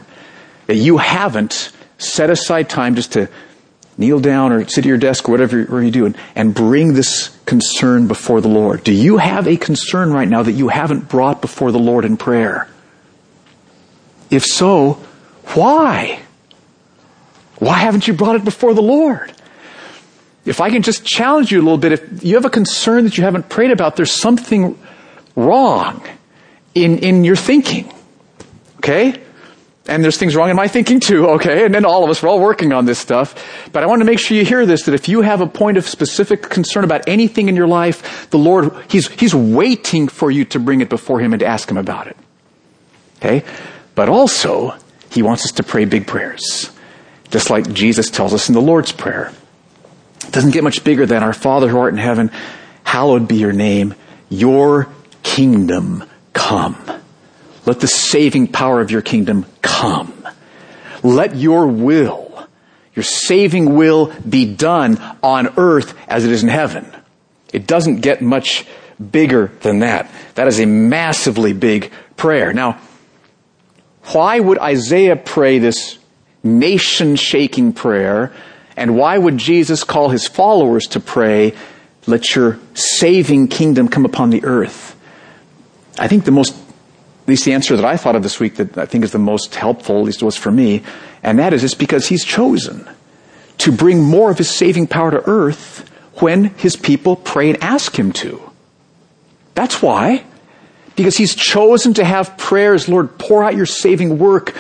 that 0.67 0.77
you 0.77 0.99
haven't 0.99 1.73
set 1.99 2.31
aside 2.31 2.69
time 2.69 2.95
just 2.95 3.13
to 3.13 3.29
kneel 3.99 4.21
down 4.21 4.53
or 4.53 4.69
sit 4.69 4.85
at 4.85 4.85
your 4.85 4.99
desk 4.99 5.29
or 5.29 5.33
whatever, 5.33 5.61
whatever 5.61 5.83
you 5.83 5.91
do 5.91 6.07
and, 6.07 6.17
and 6.35 6.55
bring 6.55 6.93
this 6.93 7.37
concern 7.47 8.09
before 8.09 8.41
the 8.41 8.49
Lord? 8.49 8.85
Do 8.85 8.93
you 8.93 9.17
have 9.17 9.49
a 9.49 9.57
concern 9.57 10.13
right 10.13 10.29
now 10.29 10.43
that 10.43 10.53
you 10.53 10.69
haven't 10.69 11.09
brought 11.09 11.41
before 11.41 11.73
the 11.73 11.79
Lord 11.79 12.05
in 12.05 12.19
prayer? 12.19 12.69
If 14.31 14.45
so, 14.45 14.95
why? 15.55 16.21
Why 17.59 17.79
haven't 17.79 18.07
you 18.07 18.15
brought 18.15 18.37
it 18.37 18.45
before 18.45 18.75
the 18.75 18.83
Lord? 18.83 19.33
If 20.45 20.61
I 20.61 20.71
can 20.71 20.83
just 20.83 21.05
challenge 21.05 21.51
you 21.51 21.61
a 21.61 21.65
little 21.65 21.79
bit, 21.79 21.93
if 21.93 22.25
you 22.25 22.35
have 22.37 22.45
a 22.45 22.51
concern 22.51 23.05
that 23.05 23.19
you 23.19 23.25
haven't 23.25 23.49
prayed 23.49 23.73
about, 23.73 23.97
there's 23.97 24.13
something 24.13 24.79
wrong 25.35 26.07
in, 26.75 26.99
in 26.99 27.25
your 27.25 27.37
thinking. 27.37 27.93
Okay? 28.79 29.21
And 29.89 30.03
there's 30.03 30.17
things 30.17 30.35
wrong 30.35 30.51
in 30.51 30.57
my 30.57 30.69
thinking 30.69 30.99
too, 30.99 31.29
okay? 31.31 31.65
And 31.65 31.75
then 31.75 31.85
all 31.85 32.03
of 32.03 32.11
us, 32.11 32.23
we're 32.23 32.29
all 32.29 32.41
working 32.41 32.73
on 32.73 32.87
this 32.87 32.99
stuff. 32.99 33.69
But 33.73 33.85
I 33.85 33.87
want 33.87 34.01
to 34.01 34.05
make 34.05 34.19
sure 34.19 34.37
you 34.37 34.45
hear 34.45 34.67
this, 34.67 34.85
that 34.85 34.95
if 34.95 35.09
you 35.09 35.23
have 35.23 35.41
a 35.41 35.47
point 35.47 35.77
of 35.77 35.87
specific 35.87 36.43
concern 36.43 36.83
about 36.83 37.09
anything 37.09 37.49
in 37.49 37.55
your 37.55 37.69
life, 37.69 38.29
the 38.31 38.39
Lord, 38.39 38.73
He's, 38.89 39.09
He's 39.09 39.35
waiting 39.35 40.09
for 40.09 40.31
you 40.31 40.45
to 40.47 40.59
bring 40.59 40.81
it 40.81 40.89
before 40.89 41.21
Him 41.21 41.33
and 41.33 41.41
to 41.41 41.47
ask 41.47 41.71
Him 41.71 41.77
about 41.77 42.09
it. 42.09 42.17
Okay? 43.19 43.45
But 43.95 44.09
also, 44.09 44.75
He 45.11 45.23
wants 45.23 45.45
us 45.45 45.53
to 45.53 45.63
pray 45.63 45.85
big 45.85 46.07
prayers. 46.07 46.71
Just 47.31 47.51
like 47.51 47.73
Jesus 47.73 48.11
tells 48.11 48.33
us 48.33 48.49
in 48.49 48.55
the 48.55 48.61
Lord's 48.61 48.93
Prayer. 48.93 49.33
It 50.25 50.33
doesn't 50.33 50.53
get 50.53 50.65
much 50.65 50.85
bigger 50.85 51.07
than 51.07 51.23
our 51.23 51.33
Father 51.33 51.69
who 51.69 51.79
art 51.79 51.93
in 51.93 51.99
heaven, 51.99 52.31
hallowed 52.85 53.29
be 53.29 53.37
your 53.37 53.53
name, 53.53 53.95
your 54.29 54.89
kingdom 55.23 56.05
come. 56.33 56.77
let 57.65 57.81
the 57.81 57.89
saving 57.89 58.47
power 58.47 58.81
of 58.81 58.91
your 58.91 59.03
kingdom 59.03 59.45
come. 59.63 60.13
Let 61.03 61.37
your 61.37 61.67
will, 61.67 62.47
your 62.95 63.03
saving 63.03 63.75
will 63.75 64.13
be 64.29 64.55
done 64.55 64.99
on 65.23 65.55
earth 65.59 65.95
as 66.09 66.25
it 66.25 66.33
is 66.33 66.43
in 66.43 66.49
heaven. 66.49 66.91
It 67.53 67.67
doesn't 67.67 68.01
get 68.01 68.23
much 68.23 68.67
bigger 68.99 69.53
than 69.61 69.81
that. 69.81 70.11
That 70.35 70.47
is 70.49 70.61
a 70.61 70.67
massively 70.67 71.53
big 71.53 71.93
prayer. 72.17 72.53
Now, 72.53 72.81
why 74.13 74.39
would 74.41 74.59
Isaiah 74.59 75.17
pray 75.17 75.59
this 75.59 75.99
nation 76.47 77.17
shaking 77.17 77.73
prayer? 77.73 78.33
And 78.77 78.97
why 78.97 79.19
would 79.19 79.39
Jesus 79.39 79.85
call 79.85 80.11
his 80.11 80.27
followers 80.27 80.87
to 80.89 81.01
pray, 81.01 81.55
let 82.07 82.35
your 82.35 82.59
saving 82.75 83.49
kingdom 83.49 83.89
come 83.89 84.05
upon 84.05 84.31
the 84.31 84.45
earth? 84.45 84.97
I 85.99 86.09
think 86.09 86.25
the 86.25 86.31
most, 86.31 86.55
at 86.55 87.29
least 87.29 87.45
the 87.45 87.55
answer 87.55 87.75
that 87.77 87.85
I 87.85 87.97
thought 87.97 88.17
of 88.17 88.23
this 88.23 88.39
week 88.39 88.57
that 88.57 88.77
I 88.77 88.87
think 88.87 89.03
is 89.05 89.13
the 89.13 89.19
most 89.19 89.55
helpful, 89.55 89.99
at 89.99 90.05
least 90.05 90.23
it 90.23 90.25
was 90.25 90.37
for 90.37 90.51
me, 90.51 90.83
and 91.23 91.39
that 91.39 91.53
is 91.53 91.65
it's 91.65 91.75
because 91.75 92.09
he's 92.09 92.25
chosen 92.25 92.89
to 93.59 93.73
bring 93.73 94.03
more 94.03 94.31
of 94.31 94.39
his 94.39 94.51
saving 94.51 94.87
power 94.87 95.11
to 95.11 95.23
earth 95.29 95.89
when 96.21 96.45
his 96.45 96.77
people 96.77 97.17
pray 97.17 97.49
and 97.49 97.63
ask 97.63 97.99
him 97.99 98.13
to. 98.13 98.41
That's 99.55 99.81
why. 99.81 100.25
Because 100.95 101.17
he's 101.17 101.35
chosen 101.35 101.95
to 101.95 102.05
have 102.05 102.37
prayers, 102.39 102.89
Lord, 102.89 103.19
pour 103.19 103.43
out 103.43 103.55
your 103.55 103.67
saving 103.67 104.19
work 104.19 104.55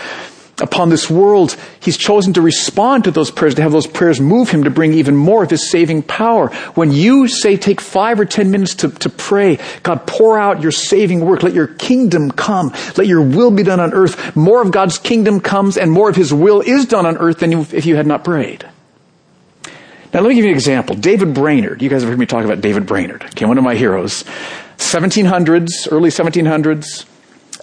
upon 0.60 0.88
this 0.88 1.10
world. 1.10 1.56
He's 1.80 1.96
chosen 1.96 2.32
to 2.34 2.40
respond 2.40 3.04
to 3.04 3.10
those 3.10 3.30
prayers, 3.30 3.54
to 3.56 3.62
have 3.62 3.72
those 3.72 3.86
prayers 3.86 4.20
move 4.20 4.50
him 4.50 4.64
to 4.64 4.70
bring 4.70 4.94
even 4.94 5.16
more 5.16 5.42
of 5.42 5.50
his 5.50 5.70
saving 5.70 6.02
power. 6.02 6.48
When 6.74 6.92
you 6.92 7.28
say 7.28 7.56
take 7.56 7.80
five 7.80 8.18
or 8.18 8.24
ten 8.24 8.50
minutes 8.50 8.76
to, 8.76 8.88
to 8.90 9.10
pray, 9.10 9.58
God, 9.82 10.06
pour 10.06 10.38
out 10.38 10.62
your 10.62 10.72
saving 10.72 11.20
work. 11.20 11.42
Let 11.42 11.52
your 11.54 11.66
kingdom 11.66 12.30
come. 12.30 12.72
Let 12.96 13.06
your 13.06 13.22
will 13.22 13.50
be 13.50 13.62
done 13.62 13.80
on 13.80 13.92
earth. 13.92 14.34
More 14.34 14.62
of 14.62 14.70
God's 14.70 14.98
kingdom 14.98 15.40
comes 15.40 15.76
and 15.76 15.90
more 15.92 16.08
of 16.08 16.16
his 16.16 16.32
will 16.32 16.60
is 16.60 16.86
done 16.86 17.06
on 17.06 17.18
earth 17.18 17.40
than 17.40 17.52
if 17.52 17.86
you 17.86 17.96
had 17.96 18.06
not 18.06 18.24
prayed. 18.24 18.66
Now 20.14 20.22
let 20.22 20.30
me 20.30 20.34
give 20.36 20.44
you 20.44 20.50
an 20.50 20.56
example. 20.56 20.96
David 20.96 21.34
Brainerd. 21.34 21.82
You 21.82 21.90
guys 21.90 22.00
have 22.00 22.08
heard 22.08 22.18
me 22.18 22.24
talk 22.24 22.44
about 22.44 22.62
David 22.62 22.86
Brainerd. 22.86 23.24
Okay, 23.24 23.44
one 23.44 23.58
of 23.58 23.64
my 23.64 23.74
heroes. 23.74 24.24
1700s, 24.78 25.90
early 25.90 26.10
1700s, 26.10 27.04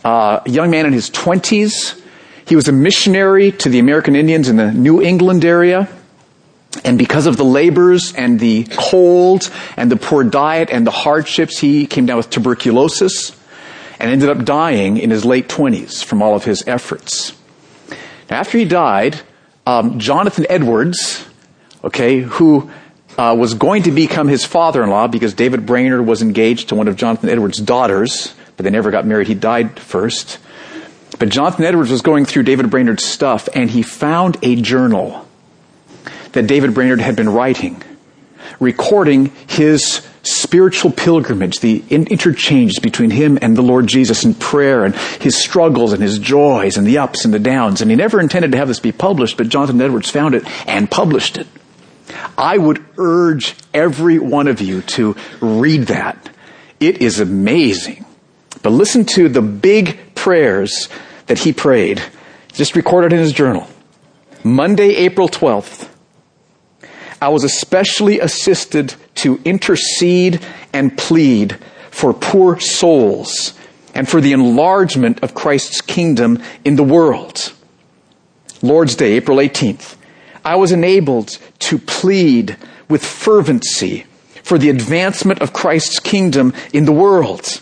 uh, 0.04 0.42
young 0.46 0.70
man 0.70 0.86
in 0.86 0.94
his 0.94 1.10
20s. 1.10 2.03
He 2.46 2.56
was 2.56 2.68
a 2.68 2.72
missionary 2.72 3.52
to 3.52 3.70
the 3.70 3.80
American 3.80 4.16
Indians 4.16 4.50
in 4.50 4.58
the 4.58 4.72
New 4.72 5.02
England 5.02 5.46
area. 5.46 5.88
And 6.84 6.98
because 6.98 7.28
of 7.28 7.38
the 7.38 7.46
labors 7.46 8.14
and 8.16 8.40
the 8.40 8.66
cold 8.76 9.50
and 9.78 9.92
the 9.92 9.96
poor 9.96 10.24
diet 10.24 10.70
and 10.72 10.86
the 10.86 10.92
hardships, 10.92 11.60
he 11.60 11.86
came 11.86 12.06
down 12.06 12.18
with 12.18 12.30
tuberculosis 12.30 13.38
and 14.00 14.12
ended 14.12 14.30
up 14.30 14.44
dying 14.44 14.98
in 14.98 15.10
his 15.10 15.24
late 15.24 15.48
20s 15.48 16.04
from 16.04 16.22
all 16.22 16.36
of 16.36 16.44
his 16.44 16.68
efforts. 16.68 17.34
Now, 18.30 18.40
after 18.40 18.58
he 18.58 18.66
died, 18.66 19.22
um, 19.66 20.00
Jonathan 20.00 20.46
Edwards, 20.50 21.26
okay, 21.84 22.22
who 22.22 22.70
uh, 23.18 23.36
was 23.38 23.54
going 23.54 23.84
to 23.84 23.92
become 23.92 24.28
his 24.28 24.46
father-in-law 24.46 25.08
because 25.08 25.34
David 25.34 25.66
Brainerd 25.66 26.06
was 26.06 26.22
engaged 26.22 26.70
to 26.70 26.76
one 26.76 26.88
of 26.88 26.96
Jonathan 26.96 27.30
Edwards' 27.30 27.60
daughters, 27.60 28.34
but 28.58 28.64
they 28.64 28.70
never 28.70 28.92
got 28.92 29.06
married. 29.06 29.28
He 29.28 29.36
died 29.36 29.80
first. 29.80 30.40
But 31.18 31.30
Jonathan 31.30 31.66
Edwards 31.66 31.92
was 31.92 32.02
going 32.02 32.26
through 32.26 32.44
David 32.44 32.70
Brainerd's 32.70 33.06
stuff 33.06 33.48
and 33.54 33.70
he 33.70 33.82
found 33.82 34.38
a 34.42 34.56
journal 34.56 35.28
that 36.34 36.48
David 36.48 36.74
Brainerd 36.74 37.00
had 37.00 37.16
been 37.16 37.30
writing, 37.30 37.82
recording 38.60 39.32
his 39.48 40.06
spiritual 40.24 40.92
pilgrimage, 40.92 41.60
the 41.60 41.84
interchanges 41.90 42.80
between 42.80 43.10
him 43.10 43.38
and 43.42 43.56
the 43.56 43.62
Lord 43.62 43.88
Jesus 43.88 44.24
in 44.24 44.34
prayer 44.34 44.86
and 44.86 44.96
his 44.96 45.42
struggles 45.42 45.94
and 45.94 46.02
his 46.02 46.18
joys 46.18 46.78
and 46.78 46.88
the 46.88 46.98
ups 46.98 47.26
and 47.26 47.34
the 47.34 47.40
downs. 47.40 47.82
And 47.82 47.92
he 47.92 47.96
never 47.96 48.20
intended 48.20 48.52
to 48.52 48.58
have 48.58 48.68
this 48.68 48.80
be 48.80 48.92
published, 48.92 49.38
but 49.38 49.50
Jonathan 49.50 49.82
Edwards 49.82 50.10
found 50.10 50.34
it 50.34 50.44
and 50.68 50.90
published 50.90 51.38
it. 51.38 51.48
I 52.38 52.58
would 52.58 52.84
urge 52.98 53.56
every 53.74 54.20
one 54.20 54.48
of 54.48 54.62
you 54.62 54.82
to 54.82 55.16
read 55.42 55.84
that. 55.84 56.30
It 56.80 57.02
is 57.02 57.20
amazing. 57.20 58.06
But 58.62 58.72
listen 58.72 59.06
to 59.06 59.30
the 59.30 59.42
big 59.42 60.13
prayers 60.24 60.88
that 61.26 61.40
he 61.40 61.52
prayed, 61.52 62.02
just 62.54 62.78
recorded 62.78 63.12
in 63.12 63.20
his 63.20 63.34
journal. 63.34 63.68
Monday, 64.42 64.96
April 64.96 65.28
12th. 65.28 65.90
I 67.22 67.28
was 67.28 67.44
especially 67.44 68.22
assisted 68.22 68.96
to 69.16 69.42
intercede 69.44 70.40
and 70.72 70.98
plead 70.98 71.58
for 71.92 72.14
poor 72.14 72.58
souls 72.62 73.54
and 73.94 74.08
for 74.08 74.22
the 74.22 74.32
enlargement 74.32 75.22
of 75.22 75.36
Christ's 75.36 75.82
kingdom 75.82 76.42
in 76.64 76.78
the 76.78 76.84
world. 76.84 77.52
Lord's 78.62 78.96
Day, 78.96 79.14
April 79.14 79.40
18th. 79.40 79.98
I 80.46 80.56
was 80.56 80.72
enabled 80.72 81.38
to 81.68 81.78
plead 81.78 82.56
with 82.88 83.06
fervency 83.06 84.06
for 84.42 84.58
the 84.58 84.70
advancement 84.70 85.42
of 85.42 85.52
Christ's 85.52 86.00
kingdom 86.00 86.54
in 86.72 86.86
the 86.86 86.94
world. 86.94 87.60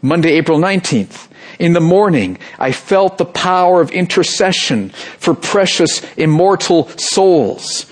Monday, 0.00 0.32
April 0.32 0.58
19th. 0.58 1.27
In 1.58 1.72
the 1.72 1.80
morning, 1.80 2.38
I 2.58 2.72
felt 2.72 3.18
the 3.18 3.24
power 3.24 3.80
of 3.80 3.90
intercession 3.90 4.90
for 4.90 5.34
precious 5.34 6.02
immortal 6.16 6.88
souls, 6.98 7.84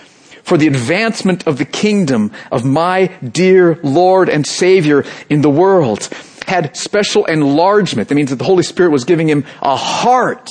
for 0.44 0.56
the 0.56 0.68
advancement 0.68 1.46
of 1.49 1.58
the 1.58 1.64
kingdom 1.64 2.30
of 2.52 2.64
my 2.64 3.08
dear 3.23 3.80
Lord 3.82 4.28
and 4.28 4.46
Savior 4.46 5.04
in 5.28 5.42
the 5.42 5.50
world. 5.50 6.08
Had 6.46 6.76
special 6.76 7.25
enlargement. 7.25 8.08
That 8.08 8.14
means 8.14 8.30
that 8.30 8.37
the 8.37 8.44
Holy 8.44 8.62
Spirit 8.62 8.90
was 8.90 9.04
giving 9.04 9.28
him 9.28 9.44
a 9.61 9.75
heart 9.75 10.49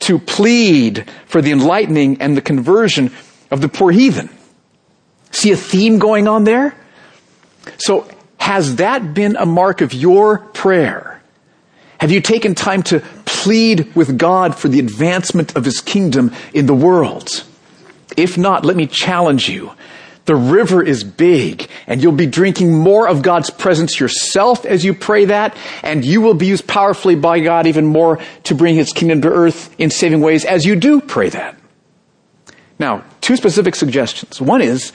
to 0.00 0.18
plead 0.18 1.08
for 1.24 1.40
the 1.40 1.52
enlightening 1.52 2.20
and 2.20 2.36
the 2.36 2.42
conversion 2.42 3.10
of 3.50 3.62
the 3.62 3.68
poor 3.68 3.90
heathen. 3.90 4.28
See 5.30 5.52
a 5.52 5.56
theme 5.56 5.98
going 5.98 6.28
on 6.28 6.44
there? 6.44 6.74
So 7.78 8.06
has 8.36 8.76
that 8.76 9.14
been 9.14 9.36
a 9.36 9.46
mark 9.46 9.80
of 9.80 9.94
your 9.94 10.38
prayer? 10.38 11.11
Have 12.02 12.10
you 12.10 12.20
taken 12.20 12.56
time 12.56 12.82
to 12.82 12.98
plead 13.26 13.94
with 13.94 14.18
God 14.18 14.58
for 14.58 14.66
the 14.66 14.80
advancement 14.80 15.54
of 15.54 15.64
His 15.64 15.80
kingdom 15.80 16.32
in 16.52 16.66
the 16.66 16.74
world? 16.74 17.44
If 18.16 18.36
not, 18.36 18.64
let 18.64 18.74
me 18.74 18.88
challenge 18.88 19.48
you. 19.48 19.70
The 20.24 20.34
river 20.34 20.82
is 20.82 21.04
big 21.04 21.68
and 21.86 22.02
you'll 22.02 22.10
be 22.10 22.26
drinking 22.26 22.76
more 22.76 23.06
of 23.06 23.22
God's 23.22 23.50
presence 23.50 24.00
yourself 24.00 24.66
as 24.66 24.84
you 24.84 24.94
pray 24.94 25.26
that 25.26 25.56
and 25.84 26.04
you 26.04 26.20
will 26.20 26.34
be 26.34 26.46
used 26.46 26.66
powerfully 26.66 27.14
by 27.14 27.38
God 27.38 27.68
even 27.68 27.86
more 27.86 28.18
to 28.42 28.54
bring 28.56 28.74
His 28.74 28.92
kingdom 28.92 29.22
to 29.22 29.28
earth 29.28 29.72
in 29.78 29.88
saving 29.88 30.22
ways 30.22 30.44
as 30.44 30.66
you 30.66 30.74
do 30.74 31.00
pray 31.00 31.28
that. 31.28 31.56
Now, 32.80 33.04
two 33.20 33.36
specific 33.36 33.76
suggestions. 33.76 34.40
One 34.40 34.60
is, 34.60 34.90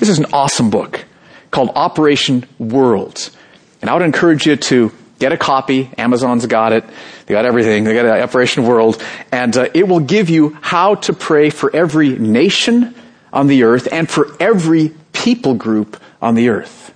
this 0.00 0.08
is 0.08 0.18
an 0.18 0.26
awesome 0.32 0.68
book 0.68 1.04
called 1.52 1.70
Operation 1.76 2.44
World. 2.58 3.30
And 3.80 3.88
I 3.88 3.92
would 3.92 4.02
encourage 4.02 4.48
you 4.48 4.56
to 4.56 4.90
get 5.18 5.32
a 5.32 5.36
copy. 5.36 5.90
Amazon's 5.96 6.46
got 6.46 6.72
it. 6.72 6.84
They 7.26 7.34
got 7.34 7.44
everything. 7.44 7.84
They 7.84 7.94
got 7.94 8.02
the 8.02 8.22
Operation 8.22 8.66
World. 8.66 9.02
And 9.32 9.56
uh, 9.56 9.68
it 9.74 9.88
will 9.88 10.00
give 10.00 10.30
you 10.30 10.56
how 10.60 10.96
to 10.96 11.12
pray 11.12 11.50
for 11.50 11.74
every 11.74 12.10
nation, 12.10 12.94
on 13.34 13.48
the 13.48 13.64
earth 13.64 13.88
and 13.92 14.08
for 14.08 14.28
every 14.40 14.92
people 15.12 15.54
group 15.54 16.00
on 16.22 16.36
the 16.36 16.48
earth. 16.48 16.94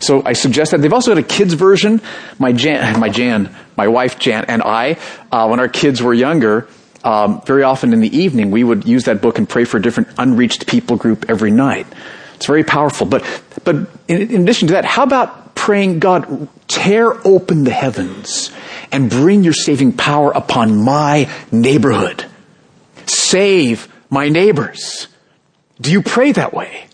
So 0.00 0.22
I 0.24 0.34
suggest 0.34 0.70
that. 0.70 0.80
They've 0.80 0.92
also 0.92 1.10
got 1.10 1.18
a 1.18 1.26
kids 1.26 1.54
version. 1.54 2.00
My 2.38 2.52
Jan, 2.52 2.98
my 3.00 3.08
Jan, 3.10 3.54
my 3.76 3.88
wife 3.88 4.18
Jan 4.18 4.46
and 4.46 4.62
I, 4.62 4.96
uh, 5.30 5.48
when 5.48 5.60
our 5.60 5.68
kids 5.68 6.00
were 6.00 6.14
younger, 6.14 6.68
um, 7.04 7.42
very 7.42 7.62
often 7.62 7.92
in 7.92 8.00
the 8.00 8.16
evening, 8.16 8.50
we 8.50 8.64
would 8.64 8.86
use 8.86 9.04
that 9.04 9.20
book 9.20 9.38
and 9.38 9.48
pray 9.48 9.64
for 9.64 9.76
a 9.76 9.82
different 9.82 10.08
unreached 10.18 10.66
people 10.66 10.96
group 10.96 11.26
every 11.28 11.50
night. 11.50 11.86
It's 12.34 12.46
very 12.46 12.64
powerful. 12.64 13.06
But, 13.06 13.24
but 13.64 13.76
in, 14.08 14.30
in 14.30 14.42
addition 14.42 14.68
to 14.68 14.74
that, 14.74 14.84
how 14.84 15.02
about 15.02 15.45
praying, 15.66 15.98
God, 15.98 16.48
tear 16.68 17.12
open 17.26 17.64
the 17.64 17.72
heavens 17.72 18.52
and 18.92 19.10
bring 19.10 19.42
your 19.42 19.52
saving 19.52 19.92
power 19.92 20.30
upon 20.30 20.76
my 20.76 21.28
neighborhood. 21.50 22.24
Save 23.06 23.92
my 24.08 24.28
neighbors. 24.28 25.08
Do 25.80 25.90
you 25.90 26.02
pray 26.02 26.30
that 26.30 26.54
way? 26.54 26.86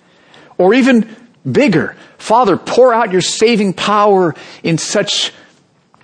Or 0.56 0.72
even 0.72 1.14
bigger, 1.44 1.98
Father, 2.16 2.56
pour 2.56 2.94
out 2.94 3.12
your 3.12 3.20
saving 3.20 3.74
power 3.74 4.34
in 4.62 4.78
such 4.78 5.34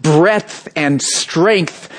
breadth 0.03 0.69
and 0.77 1.01
strength, 1.01 1.91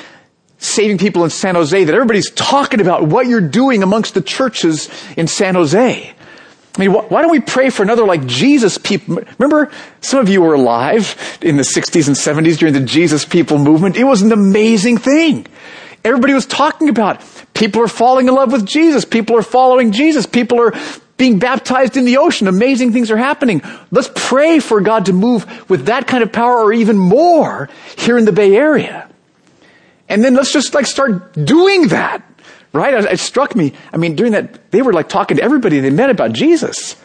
saving 0.59 0.99
people 0.99 1.23
in 1.23 1.31
San 1.31 1.55
Jose 1.55 1.83
that 1.83 1.95
everybody's 1.95 2.29
talking 2.29 2.79
about 2.79 3.07
what 3.07 3.25
you're 3.25 3.41
doing 3.41 3.81
amongst 3.81 4.13
the 4.13 4.21
churches 4.21 4.87
in 5.17 5.25
San 5.25 5.55
Jose. 5.55 6.13
I 6.75 6.79
mean, 6.79 6.91
why 6.93 7.21
don't 7.21 7.31
we 7.31 7.39
pray 7.39 7.69
for 7.69 7.83
another 7.83 8.05
like 8.05 8.25
Jesus 8.25 8.77
people? 8.77 9.19
Remember, 9.37 9.71
some 10.01 10.19
of 10.19 10.29
you 10.29 10.41
were 10.41 10.53
alive 10.53 11.39
in 11.41 11.57
the 11.57 11.63
60s 11.63 12.07
and 12.07 12.15
70s 12.15 12.57
during 12.57 12.73
the 12.73 12.79
Jesus 12.79 13.25
people 13.25 13.57
movement. 13.57 13.97
It 13.97 14.05
was 14.05 14.21
an 14.21 14.31
amazing 14.31 14.97
thing. 14.97 15.47
Everybody 16.05 16.33
was 16.33 16.45
talking 16.45 16.87
about 16.87 17.21
People 17.59 17.81
are 17.81 17.89
falling 17.89 18.29
in 18.29 18.33
love 18.33 18.53
with 18.53 18.65
Jesus. 18.65 19.03
People 19.03 19.37
are 19.37 19.41
following 19.41 19.91
Jesus. 19.91 20.25
People 20.25 20.61
are 20.61 20.73
being 21.17 21.39
baptized 21.39 21.97
in 21.97 22.05
the 22.05 22.15
ocean. 22.15 22.47
Amazing 22.47 22.93
things 22.93 23.11
are 23.11 23.17
happening. 23.17 23.61
Let's 23.91 24.09
pray 24.15 24.61
for 24.61 24.79
God 24.79 25.07
to 25.07 25.13
move 25.13 25.69
with 25.69 25.87
that 25.87 26.07
kind 26.07 26.23
of 26.23 26.31
power 26.31 26.59
or 26.59 26.71
even 26.71 26.97
more 26.97 27.69
here 27.97 28.17
in 28.17 28.23
the 28.23 28.31
Bay 28.31 28.55
Area. 28.55 29.09
And 30.07 30.23
then 30.23 30.35
let's 30.35 30.53
just 30.53 30.73
like 30.73 30.85
start 30.85 31.33
doing 31.33 31.89
that. 31.89 32.23
Right? 32.71 32.93
It 32.93 33.19
struck 33.19 33.55
me. 33.55 33.73
I 33.91 33.97
mean, 33.97 34.15
during 34.15 34.33
that, 34.33 34.71
they 34.71 34.81
were 34.81 34.93
like 34.93 35.09
talking 35.09 35.37
to 35.37 35.43
everybody 35.43 35.79
they 35.79 35.89
met 35.89 36.09
about 36.09 36.33
Jesus. 36.33 36.95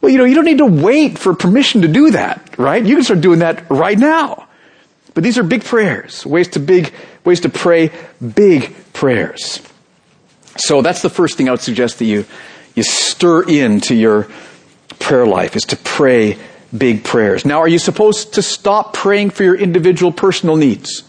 Well, 0.00 0.10
you 0.10 0.18
know, 0.18 0.24
you 0.24 0.34
don't 0.34 0.44
need 0.44 0.58
to 0.58 0.66
wait 0.66 1.18
for 1.18 1.34
permission 1.34 1.82
to 1.82 1.88
do 1.88 2.10
that, 2.10 2.58
right? 2.58 2.84
You 2.84 2.96
can 2.96 3.04
start 3.04 3.20
doing 3.20 3.38
that 3.40 3.70
right 3.70 3.98
now. 3.98 4.48
But 5.14 5.24
these 5.24 5.38
are 5.38 5.42
big 5.42 5.64
prayers, 5.64 6.26
ways 6.26 6.48
to 6.48 6.60
big, 6.60 6.92
ways 7.24 7.40
to 7.40 7.48
pray 7.48 7.90
big 8.34 8.74
prayers. 8.92 9.62
So 10.58 10.82
that's 10.82 11.02
the 11.02 11.10
first 11.10 11.36
thing 11.36 11.48
I 11.48 11.52
would 11.52 11.60
suggest 11.60 11.98
that 12.00 12.04
you, 12.04 12.24
you 12.74 12.82
stir 12.82 13.44
into 13.44 13.94
your 13.94 14.28
prayer 14.98 15.26
life 15.26 15.56
is 15.56 15.62
to 15.64 15.76
pray 15.76 16.36
big 16.76 17.04
prayers. 17.04 17.44
Now, 17.44 17.60
are 17.60 17.68
you 17.68 17.78
supposed 17.78 18.34
to 18.34 18.42
stop 18.42 18.92
praying 18.92 19.30
for 19.30 19.44
your 19.44 19.54
individual 19.54 20.12
personal 20.12 20.56
needs? 20.56 21.02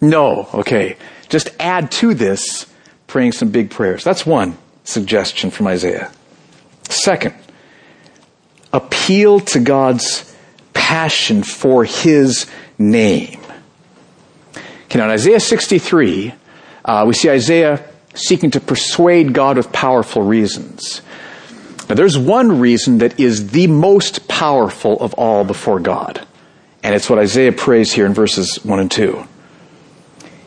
No. 0.00 0.48
Okay. 0.54 0.96
Just 1.28 1.50
add 1.60 1.90
to 1.92 2.14
this 2.14 2.66
praying 3.06 3.32
some 3.32 3.50
big 3.50 3.70
prayers. 3.70 4.04
That's 4.04 4.26
one 4.26 4.56
suggestion 4.84 5.50
from 5.50 5.66
Isaiah. 5.66 6.10
Second, 6.88 7.34
appeal 8.72 9.40
to 9.40 9.60
God's 9.60 10.34
passion 10.72 11.42
for 11.42 11.84
His 11.84 12.46
name. 12.78 13.40
Okay, 14.86 14.98
now 14.98 15.04
in 15.04 15.10
Isaiah 15.10 15.40
63, 15.40 16.34
uh, 16.84 17.04
we 17.06 17.14
see 17.14 17.30
Isaiah 17.30 17.84
seeking 18.14 18.50
to 18.52 18.60
persuade 18.60 19.32
God 19.32 19.56
with 19.56 19.72
powerful 19.72 20.22
reasons. 20.22 21.02
Now 21.88 21.94
there's 21.94 22.16
one 22.16 22.60
reason 22.60 22.98
that 22.98 23.18
is 23.18 23.50
the 23.50 23.66
most 23.66 24.28
powerful 24.28 25.00
of 25.00 25.14
all 25.14 25.44
before 25.44 25.80
God. 25.80 26.24
And 26.82 26.94
it's 26.94 27.08
what 27.08 27.18
Isaiah 27.18 27.52
prays 27.52 27.92
here 27.92 28.06
in 28.06 28.14
verses 28.14 28.62
1 28.64 28.78
and 28.78 28.90
2. 28.90 29.26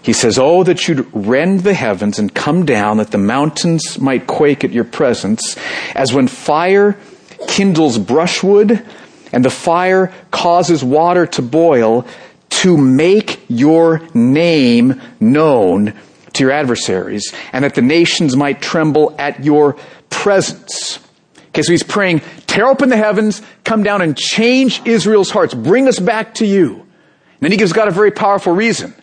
He 0.07 0.13
says, 0.13 0.39
Oh, 0.39 0.63
that 0.63 0.87
you'd 0.87 1.05
rend 1.13 1.63
the 1.63 1.73
heavens 1.73 2.17
and 2.17 2.33
come 2.33 2.65
down, 2.65 2.95
that 2.95 3.11
the 3.11 3.17
mountains 3.17 3.99
might 3.99 4.25
quake 4.25 4.63
at 4.63 4.71
your 4.71 4.85
presence, 4.85 5.57
as 5.95 6.13
when 6.13 6.29
fire 6.29 6.97
kindles 7.49 7.97
brushwood 7.97 8.85
and 9.33 9.43
the 9.43 9.49
fire 9.49 10.13
causes 10.31 10.81
water 10.81 11.25
to 11.27 11.41
boil, 11.41 12.07
to 12.49 12.77
make 12.77 13.41
your 13.49 14.01
name 14.13 15.01
known 15.19 15.93
to 16.31 16.43
your 16.45 16.53
adversaries, 16.53 17.33
and 17.51 17.65
that 17.65 17.75
the 17.75 17.81
nations 17.81 18.37
might 18.37 18.61
tremble 18.61 19.13
at 19.19 19.43
your 19.43 19.75
presence. 20.09 20.99
Okay, 21.49 21.63
so 21.63 21.73
he's 21.73 21.83
praying, 21.83 22.21
tear 22.45 22.67
open 22.67 22.87
the 22.87 22.95
heavens, 22.95 23.41
come 23.65 23.83
down 23.83 24.01
and 24.01 24.17
change 24.17 24.81
Israel's 24.85 25.31
hearts, 25.31 25.53
bring 25.53 25.85
us 25.85 25.99
back 25.99 26.35
to 26.35 26.45
you. 26.45 26.75
And 26.75 27.41
then 27.41 27.51
he 27.51 27.57
gives 27.57 27.73
God 27.73 27.89
a 27.89 27.91
very 27.91 28.11
powerful 28.11 28.53
reason. 28.53 28.93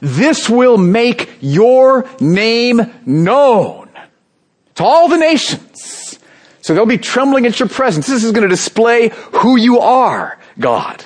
This 0.00 0.48
will 0.48 0.78
make 0.78 1.30
your 1.40 2.08
name 2.20 2.92
known 3.04 3.88
to 4.76 4.84
all 4.84 5.08
the 5.08 5.16
nations. 5.16 6.18
So 6.62 6.74
they'll 6.74 6.86
be 6.86 6.98
trembling 6.98 7.46
at 7.46 7.60
your 7.60 7.68
presence. 7.68 8.06
This 8.06 8.24
is 8.24 8.32
going 8.32 8.42
to 8.42 8.48
display 8.48 9.10
who 9.34 9.56
you 9.56 9.78
are, 9.78 10.38
God. 10.58 11.04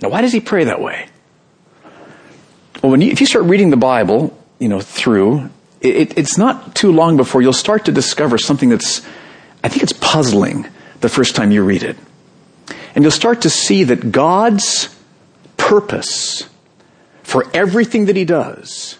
Now, 0.00 0.08
why 0.08 0.22
does 0.22 0.32
he 0.32 0.40
pray 0.40 0.64
that 0.64 0.80
way? 0.80 1.08
Well, 2.82 2.90
when 2.90 3.00
you, 3.00 3.10
if 3.10 3.20
you 3.20 3.26
start 3.26 3.44
reading 3.44 3.70
the 3.70 3.76
Bible, 3.76 4.36
you 4.58 4.68
know, 4.68 4.80
through, 4.80 5.50
it, 5.80 6.18
it's 6.18 6.36
not 6.36 6.74
too 6.74 6.92
long 6.92 7.16
before 7.16 7.42
you'll 7.42 7.52
start 7.52 7.84
to 7.86 7.92
discover 7.92 8.38
something 8.38 8.68
that's, 8.68 9.06
I 9.62 9.68
think 9.68 9.82
it's 9.82 9.92
puzzling 9.92 10.66
the 11.00 11.08
first 11.08 11.36
time 11.36 11.50
you 11.50 11.62
read 11.62 11.82
it. 11.82 11.96
And 12.94 13.04
you'll 13.04 13.10
start 13.10 13.42
to 13.42 13.50
see 13.50 13.84
that 13.84 14.10
God's 14.10 14.94
purpose 15.56 16.48
for 17.26 17.44
everything 17.52 18.06
that 18.06 18.14
he 18.14 18.24
does 18.24 18.98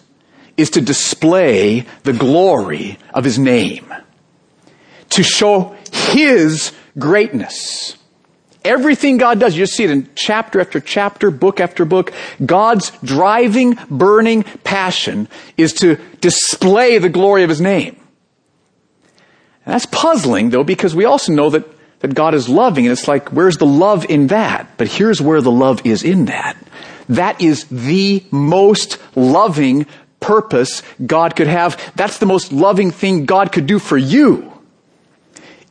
is 0.57 0.69
to 0.71 0.81
display 0.81 1.85
the 2.03 2.11
glory 2.11 2.99
of 3.13 3.23
his 3.23 3.39
name, 3.39 3.85
to 5.11 5.23
show 5.23 5.77
his 6.11 6.73
greatness. 6.99 7.95
Everything 8.65 9.17
God 9.17 9.39
does, 9.39 9.55
you 9.55 9.65
see 9.65 9.85
it 9.85 9.91
in 9.91 10.09
chapter 10.15 10.59
after 10.59 10.81
chapter, 10.81 11.31
book 11.31 11.61
after 11.61 11.85
book. 11.85 12.11
God's 12.45 12.91
driving, 13.01 13.77
burning 13.89 14.43
passion 14.43 15.29
is 15.55 15.71
to 15.75 15.95
display 16.19 16.97
the 16.97 17.07
glory 17.07 17.43
of 17.43 17.49
his 17.49 17.61
name. 17.61 17.95
That's 19.65 19.85
puzzling 19.85 20.49
though, 20.49 20.65
because 20.65 20.93
we 20.93 21.05
also 21.05 21.31
know 21.31 21.49
that, 21.51 21.65
that 21.99 22.13
God 22.13 22.33
is 22.33 22.47
loving, 22.47 22.85
and 22.85 22.91
it's 22.91 23.07
like, 23.07 23.29
where's 23.29 23.57
the 23.57 23.65
love 23.65 24.05
in 24.05 24.27
that? 24.27 24.77
But 24.77 24.87
here's 24.87 25.21
where 25.21 25.41
the 25.41 25.51
love 25.51 25.85
is 25.85 26.03
in 26.03 26.25
that. 26.25 26.57
That 27.09 27.41
is 27.41 27.65
the 27.65 28.23
most 28.31 28.99
loving 29.15 29.87
purpose 30.19 30.83
God 31.03 31.35
could 31.35 31.47
have. 31.47 31.93
That's 31.95 32.19
the 32.19 32.25
most 32.25 32.51
loving 32.51 32.91
thing 32.91 33.25
God 33.25 33.51
could 33.51 33.65
do 33.65 33.79
for 33.79 33.97
you. 33.97 34.53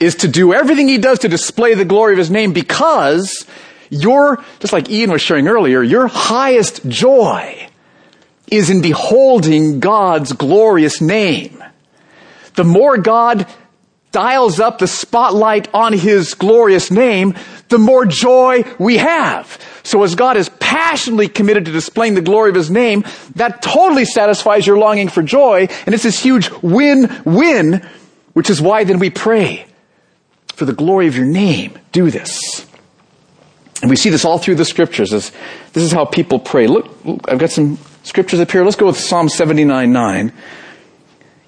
Is 0.01 0.17
to 0.17 0.29
do 0.29 0.53
everything 0.53 0.89
He 0.89 0.99
does 0.99 1.21
to 1.21 1.29
display 1.29 1.75
the 1.75 1.85
glory 1.85 2.15
of 2.15 2.19
His 2.19 2.31
name 2.31 2.53
because 2.53 3.47
your, 3.89 4.45
just 4.59 4.73
like 4.73 4.91
Ian 4.91 5.12
was 5.12 5.23
sharing 5.23 5.49
earlier, 5.49 5.83
your 5.83 6.07
highest 6.07 6.87
joy 6.89 7.69
is 8.49 8.71
in 8.71 8.83
beholding 8.83 9.81
God's 9.81 10.33
glorious 10.33 11.01
name. 11.01 11.62
The 12.55 12.65
more 12.65 12.97
God 12.97 13.47
dials 14.16 14.59
up 14.61 14.79
the 14.79 14.87
spotlight 14.87 15.68
on 15.74 15.92
His 15.92 16.33
glorious 16.33 16.90
name, 16.90 17.35
the 17.68 17.76
more 17.76 18.07
joy 18.07 18.64
we 18.79 18.96
have. 18.96 19.62
So 19.83 20.02
as 20.05 20.14
God 20.14 20.38
is 20.38 20.48
passionately 20.59 21.29
committed 21.29 21.66
to 21.66 21.70
displaying 21.70 22.14
the 22.14 22.22
glory 22.22 22.48
of 22.48 22.57
His 22.57 22.70
name, 22.70 23.05
that 23.35 23.61
totally 23.61 24.07
satisfies 24.07 24.66
your 24.66 24.79
longing 24.79 25.09
for 25.09 25.22
joy, 25.22 25.68
and 25.85 25.94
it's 25.94 26.05
this 26.05 26.18
huge 26.18 26.48
win-win, 26.62 27.87
which 28.33 28.48
is 28.48 28.62
why 28.62 28.85
then 28.85 29.00
we 29.00 29.11
pray 29.11 29.66
for 30.55 30.64
the 30.64 30.72
glory 30.72 31.09
of 31.09 31.14
your 31.14 31.26
name. 31.26 31.79
Do 31.92 32.11
this. 32.11 32.66
And 33.83 33.90
we 33.90 33.96
see 33.96 34.09
this 34.09 34.24
all 34.24 34.38
through 34.38 34.55
the 34.55 34.64
scriptures. 34.64 35.11
This, 35.11 35.31
this 35.74 35.85
is 35.85 35.92
how 35.92 36.07
people 36.07 36.38
pray. 36.38 36.68
Look, 36.68 37.05
look, 37.05 37.31
I've 37.31 37.38
got 37.38 37.50
some 37.50 37.76
scriptures 38.02 38.40
up 38.40 38.50
here. 38.50 38.64
Let's 38.64 38.76
go 38.76 38.87
with 38.87 38.98
Psalm 38.98 39.29
79, 39.29 39.92
9. 39.92 40.33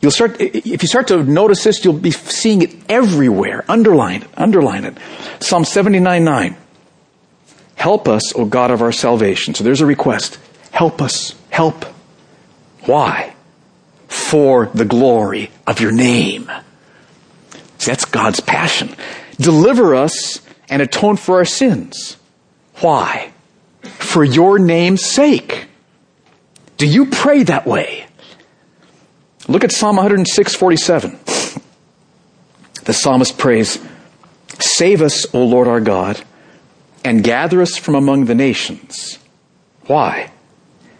You'll 0.00 0.12
start, 0.12 0.40
if 0.40 0.82
you 0.82 0.88
start 0.88 1.08
to 1.08 1.24
notice 1.24 1.64
this, 1.64 1.84
you'll 1.84 1.94
be 1.94 2.12
seeing 2.12 2.62
it 2.62 2.74
everywhere. 2.88 3.64
Underline 3.68 4.22
it, 4.22 4.28
underline 4.36 4.84
it. 4.84 4.96
Psalm 5.40 5.64
79, 5.64 6.22
9. 6.22 6.56
Help 7.74 8.08
us, 8.08 8.34
O 8.34 8.44
God 8.44 8.70
of 8.70 8.82
our 8.82 8.92
salvation. 8.92 9.54
So 9.54 9.64
there's 9.64 9.80
a 9.80 9.86
request. 9.86 10.38
Help 10.70 11.00
us. 11.00 11.34
Help. 11.50 11.84
Why? 12.82 13.34
For 14.08 14.66
the 14.74 14.84
glory 14.84 15.50
of 15.66 15.80
your 15.80 15.92
name. 15.92 16.50
See, 17.78 17.90
that's 17.90 18.04
God's 18.04 18.40
passion. 18.40 18.94
Deliver 19.36 19.94
us 19.94 20.40
and 20.68 20.82
atone 20.82 21.16
for 21.16 21.36
our 21.36 21.44
sins. 21.44 22.16
Why? 22.80 23.32
For 23.82 24.24
your 24.24 24.58
name's 24.58 25.04
sake. 25.04 25.66
Do 26.76 26.86
you 26.86 27.06
pray 27.06 27.44
that 27.44 27.66
way? 27.66 28.07
Look 29.48 29.64
at 29.64 29.72
Psalm 29.72 29.96
106, 29.96 30.54
47. 30.54 31.18
The 32.84 32.92
psalmist 32.92 33.38
prays, 33.38 33.78
Save 34.58 35.00
us, 35.02 35.26
O 35.34 35.44
Lord 35.44 35.68
our 35.68 35.80
God, 35.80 36.20
and 37.04 37.24
gather 37.24 37.62
us 37.62 37.76
from 37.76 37.94
among 37.94 38.26
the 38.26 38.34
nations. 38.34 39.18
Why? 39.86 40.30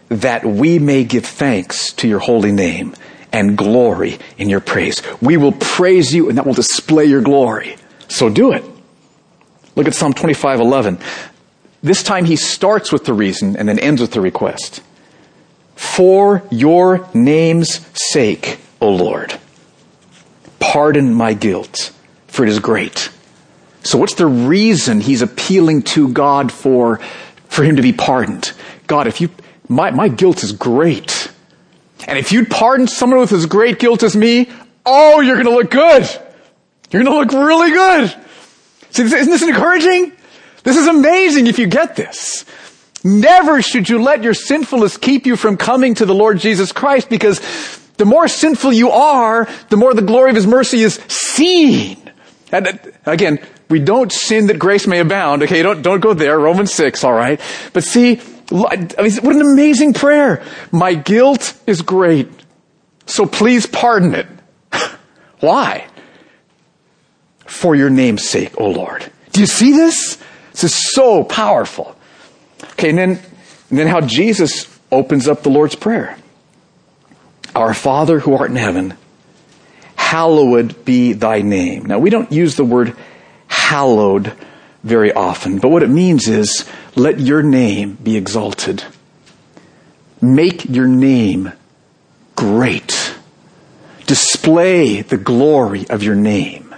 That 0.09 0.45
we 0.45 0.79
may 0.79 1.03
give 1.03 1.25
thanks 1.25 1.93
to 1.93 2.07
your 2.07 2.19
holy 2.19 2.51
name 2.51 2.95
and 3.31 3.55
glory 3.55 4.17
in 4.37 4.49
your 4.49 4.59
praise. 4.61 5.03
We 5.21 5.37
will 5.37 5.51
praise 5.51 6.13
you 6.13 6.29
and 6.29 6.37
that 6.39 6.47
will 6.47 6.53
display 6.55 7.05
your 7.05 7.21
glory. 7.21 7.75
So 8.07 8.29
do 8.29 8.51
it. 8.53 8.63
Look 9.75 9.87
at 9.87 9.93
Psalm 9.93 10.13
25, 10.13 10.59
11. 10.59 10.99
This 11.83 12.01
time 12.01 12.25
he 12.25 12.35
starts 12.35 12.91
with 12.91 13.05
the 13.05 13.13
reason 13.13 13.55
and 13.55 13.69
then 13.69 13.77
ends 13.77 14.01
with 14.01 14.11
the 14.11 14.21
request. 14.21 14.81
For 15.79 16.43
your 16.51 17.07
name's 17.13 17.79
sake, 17.93 18.59
O 18.81 18.89
Lord, 18.89 19.39
pardon 20.59 21.13
my 21.13 21.33
guilt, 21.33 21.93
for 22.27 22.43
it 22.43 22.49
is 22.49 22.59
great. 22.59 23.09
So 23.83 23.97
what's 23.97 24.15
the 24.15 24.27
reason 24.27 24.99
he's 24.99 25.21
appealing 25.21 25.83
to 25.83 26.09
God 26.09 26.51
for, 26.51 26.97
for 27.47 27.63
him 27.63 27.77
to 27.77 27.81
be 27.81 27.93
pardoned? 27.93 28.51
God, 28.87 29.07
if 29.07 29.21
you, 29.21 29.29
my, 29.69 29.89
my 29.91 30.09
guilt 30.09 30.43
is 30.43 30.51
great. 30.51 31.31
And 32.07 32.19
if 32.19 32.33
you'd 32.33 32.49
pardon 32.49 32.87
someone 32.87 33.21
with 33.21 33.31
as 33.31 33.45
great 33.45 33.79
guilt 33.79 34.03
as 34.03 34.17
me, 34.17 34.49
oh, 34.85 35.21
you're 35.21 35.37
gonna 35.37 35.55
look 35.55 35.71
good. 35.71 36.03
You're 36.91 37.05
gonna 37.05 37.15
look 37.15 37.31
really 37.31 37.71
good. 37.71 38.13
See, 38.89 39.03
isn't 39.03 39.29
this 39.29 39.43
encouraging? 39.43 40.11
This 40.63 40.75
is 40.75 40.87
amazing 40.87 41.47
if 41.47 41.57
you 41.57 41.67
get 41.67 41.95
this. 41.95 42.43
Never 43.03 43.61
should 43.61 43.89
you 43.89 44.01
let 44.01 44.23
your 44.23 44.33
sinfulness 44.33 44.97
keep 44.97 45.25
you 45.25 45.35
from 45.35 45.57
coming 45.57 45.95
to 45.95 46.05
the 46.05 46.13
Lord 46.13 46.39
Jesus 46.39 46.71
Christ 46.71 47.09
because 47.09 47.39
the 47.97 48.05
more 48.05 48.27
sinful 48.27 48.73
you 48.73 48.91
are, 48.91 49.47
the 49.69 49.77
more 49.77 49.93
the 49.93 50.01
glory 50.01 50.31
of 50.31 50.35
His 50.35 50.47
mercy 50.47 50.81
is 50.81 50.95
seen. 51.07 51.97
And 52.51 52.67
uh, 52.67 52.73
again, 53.05 53.39
we 53.69 53.79
don't 53.79 54.11
sin 54.11 54.47
that 54.47 54.59
grace 54.59 54.87
may 54.87 54.99
abound. 54.99 55.43
Okay, 55.43 55.61
don't, 55.61 55.81
don't 55.81 55.99
go 55.99 56.13
there. 56.13 56.39
Romans 56.39 56.73
6, 56.73 57.03
alright. 57.03 57.39
But 57.73 57.83
see, 57.83 58.19
I 58.51 58.77
mean, 58.77 59.15
what 59.21 59.35
an 59.35 59.41
amazing 59.41 59.93
prayer. 59.93 60.43
My 60.71 60.95
guilt 60.95 61.53
is 61.67 61.81
great, 61.81 62.27
so 63.05 63.25
please 63.25 63.65
pardon 63.65 64.15
it. 64.15 64.27
Why? 65.39 65.87
For 67.45 67.75
your 67.75 67.89
name's 67.89 68.27
sake, 68.27 68.59
O 68.59 68.69
Lord. 68.69 69.09
Do 69.31 69.41
you 69.41 69.47
see 69.47 69.71
this? 69.71 70.17
This 70.51 70.63
is 70.63 70.93
so 70.93 71.23
powerful. 71.23 71.95
Okay, 72.79 72.91
and 72.91 72.97
then, 72.97 73.09
and 73.69 73.77
then 73.77 73.87
how 73.87 73.99
Jesus 73.99 74.79
opens 74.89 75.27
up 75.27 75.43
the 75.43 75.49
Lord's 75.49 75.75
Prayer. 75.75 76.17
Our 77.53 77.73
Father 77.73 78.21
who 78.21 78.37
art 78.37 78.51
in 78.51 78.55
heaven, 78.55 78.93
hallowed 79.97 80.85
be 80.85 81.11
thy 81.11 81.41
name. 81.41 81.87
Now 81.87 81.99
we 81.99 82.09
don't 82.09 82.31
use 82.31 82.55
the 82.55 82.63
word 82.63 82.95
hallowed 83.47 84.31
very 84.81 85.11
often, 85.11 85.59
but 85.59 85.67
what 85.67 85.83
it 85.83 85.89
means 85.89 86.29
is 86.29 86.65
let 86.95 87.19
your 87.19 87.43
name 87.43 87.95
be 87.95 88.15
exalted. 88.15 88.81
Make 90.21 90.63
your 90.69 90.87
name 90.87 91.51
great. 92.37 93.13
Display 94.05 95.01
the 95.01 95.17
glory 95.17 95.85
of 95.89 96.01
your 96.01 96.15
name. 96.15 96.73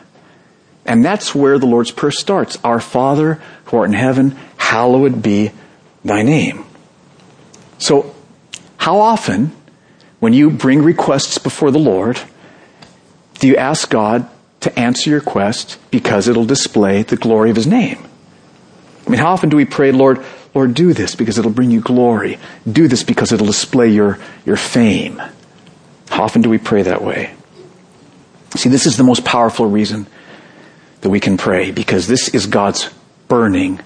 And 0.84 1.06
that's 1.06 1.36
where 1.36 1.60
the 1.60 1.68
Lord's 1.68 1.92
Prayer 1.92 2.12
starts. 2.12 2.58
Our 2.64 2.80
Father 2.80 3.36
who 3.66 3.78
art 3.78 3.90
in 3.90 3.94
heaven, 3.94 4.32
hallowed 4.58 5.22
be 5.22 5.52
thy 6.04 6.22
name. 6.22 6.66
So, 7.78 8.16
how 8.78 9.00
often, 9.00 9.52
when 10.20 10.34
you 10.34 10.50
bring 10.50 10.84
requests 10.84 11.38
before 11.38 11.72
the 11.72 11.80
Lord, 11.80 12.20
do 13.40 13.48
you 13.48 13.56
ask 13.56 13.90
God 13.90 14.30
to 14.62 14.80
answer 14.80 15.10
your 15.10 15.22
quest 15.22 15.80
because 15.92 16.28
it'll 16.28 16.46
display 16.46 17.04
the 17.04 17.16
glory 17.16 17.50
of 17.50 17.56
his 17.56 17.68
name? 17.68 17.98
I 19.06 19.10
mean, 19.10 19.20
how 19.20 19.32
often 19.32 19.50
do 19.50 19.58
we 19.58 19.66
pray, 19.66 19.92
Lord, 19.92 20.24
Lord, 20.54 20.74
do 20.74 20.94
this 20.94 21.16
because 21.16 21.38
it'll 21.38 21.52
bring 21.52 21.72
you 21.72 21.82
glory. 21.82 22.38
Do 22.70 22.88
this 22.88 23.04
because 23.04 23.32
it'll 23.32 23.48
display 23.48 23.90
your, 23.90 24.20
your 24.46 24.58
fame. 24.58 25.22
How 26.10 26.24
often 26.24 26.42
do 26.42 26.50
we 26.50 26.58
pray 26.58 26.82
that 26.84 27.02
way? 27.02 27.34
See, 28.56 28.70
this 28.70 28.86
is 28.86 28.98
the 28.98 29.04
most 29.04 29.24
powerful 29.24 29.66
reason 29.66 30.08
that 31.02 31.10
we 31.10 31.20
can 31.20 31.38
pray 31.38 31.72
because 31.72 32.08
this 32.08 32.30
is 32.30 32.48
God's 32.48 32.90
burning 33.30 33.80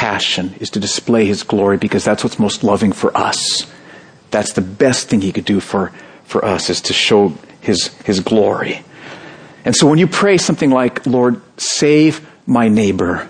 passion 0.00 0.54
is 0.60 0.70
to 0.70 0.80
display 0.80 1.26
his 1.26 1.42
glory 1.42 1.76
because 1.76 2.02
that's 2.02 2.24
what's 2.24 2.38
most 2.38 2.64
loving 2.64 2.90
for 2.90 3.14
us. 3.14 3.70
That's 4.30 4.54
the 4.54 4.62
best 4.62 5.10
thing 5.10 5.20
he 5.20 5.30
could 5.30 5.44
do 5.44 5.60
for, 5.60 5.92
for 6.24 6.42
us 6.42 6.70
is 6.70 6.80
to 6.82 6.94
show 6.94 7.34
his, 7.60 7.88
his 8.06 8.20
glory. 8.20 8.82
And 9.66 9.76
so 9.76 9.86
when 9.86 9.98
you 9.98 10.06
pray 10.06 10.38
something 10.38 10.70
like, 10.70 11.04
Lord, 11.04 11.42
save 11.58 12.26
my 12.46 12.68
neighbor 12.68 13.28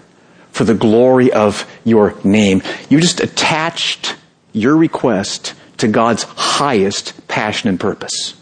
for 0.52 0.62
the 0.62 0.74
glory 0.74 1.33
of 1.33 1.68
your 1.83 2.14
name, 2.22 2.62
you 2.88 3.00
just 3.00 3.18
attached 3.18 4.14
your 4.52 4.76
request 4.76 5.54
to 5.78 5.88
God's 5.88 6.22
highest 6.22 7.26
passion 7.26 7.68
and 7.68 7.80
purpose. 7.80 8.35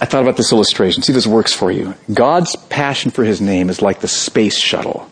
I 0.00 0.06
thought 0.06 0.22
about 0.22 0.36
this 0.36 0.50
illustration. 0.50 1.04
See 1.04 1.12
if 1.12 1.14
this 1.14 1.28
works 1.28 1.52
for 1.52 1.70
you. 1.70 1.94
God's 2.12 2.56
passion 2.56 3.12
for 3.12 3.22
his 3.22 3.40
name 3.40 3.70
is 3.70 3.80
like 3.80 4.00
the 4.00 4.08
space 4.08 4.58
shuttle 4.58 5.08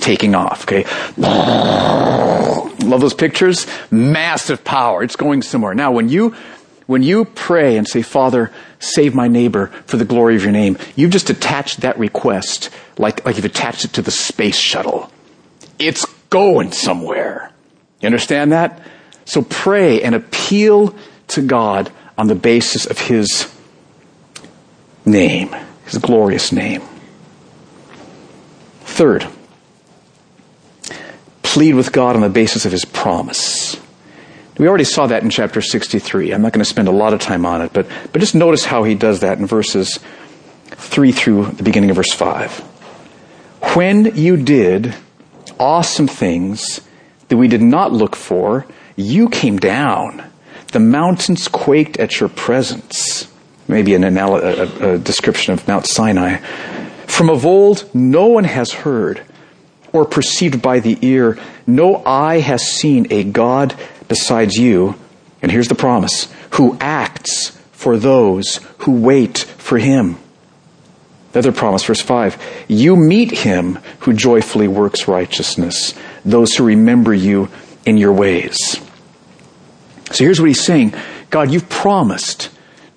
taking 0.00 0.34
off, 0.34 0.62
okay? 0.62 0.84
Love 1.18 3.00
those 3.00 3.14
pictures? 3.14 3.66
Massive 3.90 4.64
power. 4.64 5.02
It's 5.02 5.16
going 5.16 5.42
somewhere. 5.42 5.74
Now, 5.74 5.92
when 5.92 6.08
you, 6.08 6.34
when 6.86 7.02
you 7.02 7.24
pray 7.24 7.76
and 7.76 7.86
say, 7.86 8.02
Father, 8.02 8.52
save 8.78 9.14
my 9.14 9.28
neighbor 9.28 9.68
for 9.86 9.96
the 9.96 10.04
glory 10.04 10.36
of 10.36 10.42
your 10.42 10.52
name, 10.52 10.78
you've 10.96 11.12
just 11.12 11.30
attached 11.30 11.82
that 11.82 11.98
request 11.98 12.70
like, 12.98 13.24
like 13.24 13.36
you've 13.36 13.44
attached 13.44 13.84
it 13.84 13.92
to 13.94 14.02
the 14.02 14.10
space 14.10 14.56
shuttle. 14.56 15.10
It's 15.78 16.04
going 16.30 16.72
somewhere. 16.72 17.52
You 18.00 18.06
understand 18.06 18.52
that? 18.52 18.80
So 19.24 19.42
pray 19.42 20.02
and 20.02 20.14
appeal 20.14 20.94
to 21.28 21.42
God 21.42 21.90
on 22.18 22.26
the 22.26 22.34
basis 22.34 22.86
of 22.86 22.98
His 22.98 23.52
name, 25.04 25.54
His 25.84 25.98
glorious 25.98 26.52
name. 26.52 26.82
Third, 28.80 29.26
plead 31.42 31.74
with 31.74 31.92
God 31.92 32.16
on 32.16 32.22
the 32.22 32.28
basis 32.28 32.64
of 32.64 32.72
his 32.72 32.84
promise. 32.84 33.76
We 34.58 34.68
already 34.68 34.84
saw 34.84 35.06
that 35.06 35.22
in 35.22 35.30
chapter 35.30 35.60
63. 35.60 36.32
I'm 36.32 36.42
not 36.42 36.52
going 36.52 36.62
to 36.62 36.68
spend 36.68 36.88
a 36.88 36.92
lot 36.92 37.14
of 37.14 37.20
time 37.20 37.46
on 37.46 37.62
it, 37.62 37.72
but, 37.72 37.86
but 38.12 38.20
just 38.20 38.34
notice 38.34 38.64
how 38.64 38.84
he 38.84 38.94
does 38.94 39.20
that 39.20 39.38
in 39.38 39.46
verses 39.46 39.98
3 40.66 41.12
through 41.12 41.46
the 41.46 41.62
beginning 41.62 41.90
of 41.90 41.96
verse 41.96 42.12
5. 42.12 42.58
When 43.74 44.16
you 44.16 44.36
did 44.36 44.94
awesome 45.58 46.06
things 46.06 46.80
that 47.28 47.36
we 47.36 47.48
did 47.48 47.62
not 47.62 47.92
look 47.92 48.14
for, 48.14 48.66
you 48.96 49.28
came 49.28 49.58
down. 49.58 50.30
The 50.72 50.80
mountains 50.80 51.48
quaked 51.48 51.96
at 51.98 52.20
your 52.20 52.28
presence. 52.28 53.32
Maybe 53.68 53.94
an 53.94 54.04
anal- 54.04 54.36
a, 54.36 54.94
a 54.94 54.98
description 54.98 55.54
of 55.54 55.66
Mount 55.66 55.86
Sinai. 55.86 56.38
From 57.06 57.30
of 57.30 57.46
old, 57.46 57.88
no 57.94 58.26
one 58.26 58.44
has 58.44 58.72
heard 58.72 59.24
or 59.92 60.04
perceived 60.04 60.62
by 60.62 60.80
the 60.80 60.98
ear. 61.02 61.38
No 61.66 62.04
eye 62.04 62.40
has 62.40 62.62
seen 62.62 63.06
a 63.10 63.24
God 63.24 63.74
besides 64.08 64.56
you. 64.56 64.94
And 65.40 65.50
here's 65.50 65.68
the 65.68 65.74
promise 65.74 66.32
who 66.52 66.76
acts 66.80 67.50
for 67.72 67.96
those 67.96 68.60
who 68.78 68.92
wait 68.92 69.38
for 69.38 69.78
him. 69.78 70.16
The 71.32 71.40
other 71.40 71.52
promise, 71.52 71.84
verse 71.84 72.00
5 72.00 72.64
You 72.68 72.96
meet 72.96 73.30
him 73.38 73.78
who 74.00 74.12
joyfully 74.12 74.68
works 74.68 75.08
righteousness, 75.08 75.94
those 76.24 76.54
who 76.54 76.64
remember 76.64 77.12
you 77.12 77.48
in 77.84 77.96
your 77.96 78.12
ways. 78.12 78.56
So 80.10 80.24
here's 80.24 80.40
what 80.40 80.48
he's 80.48 80.64
saying 80.64 80.94
God, 81.30 81.50
you've 81.50 81.68
promised 81.68 82.50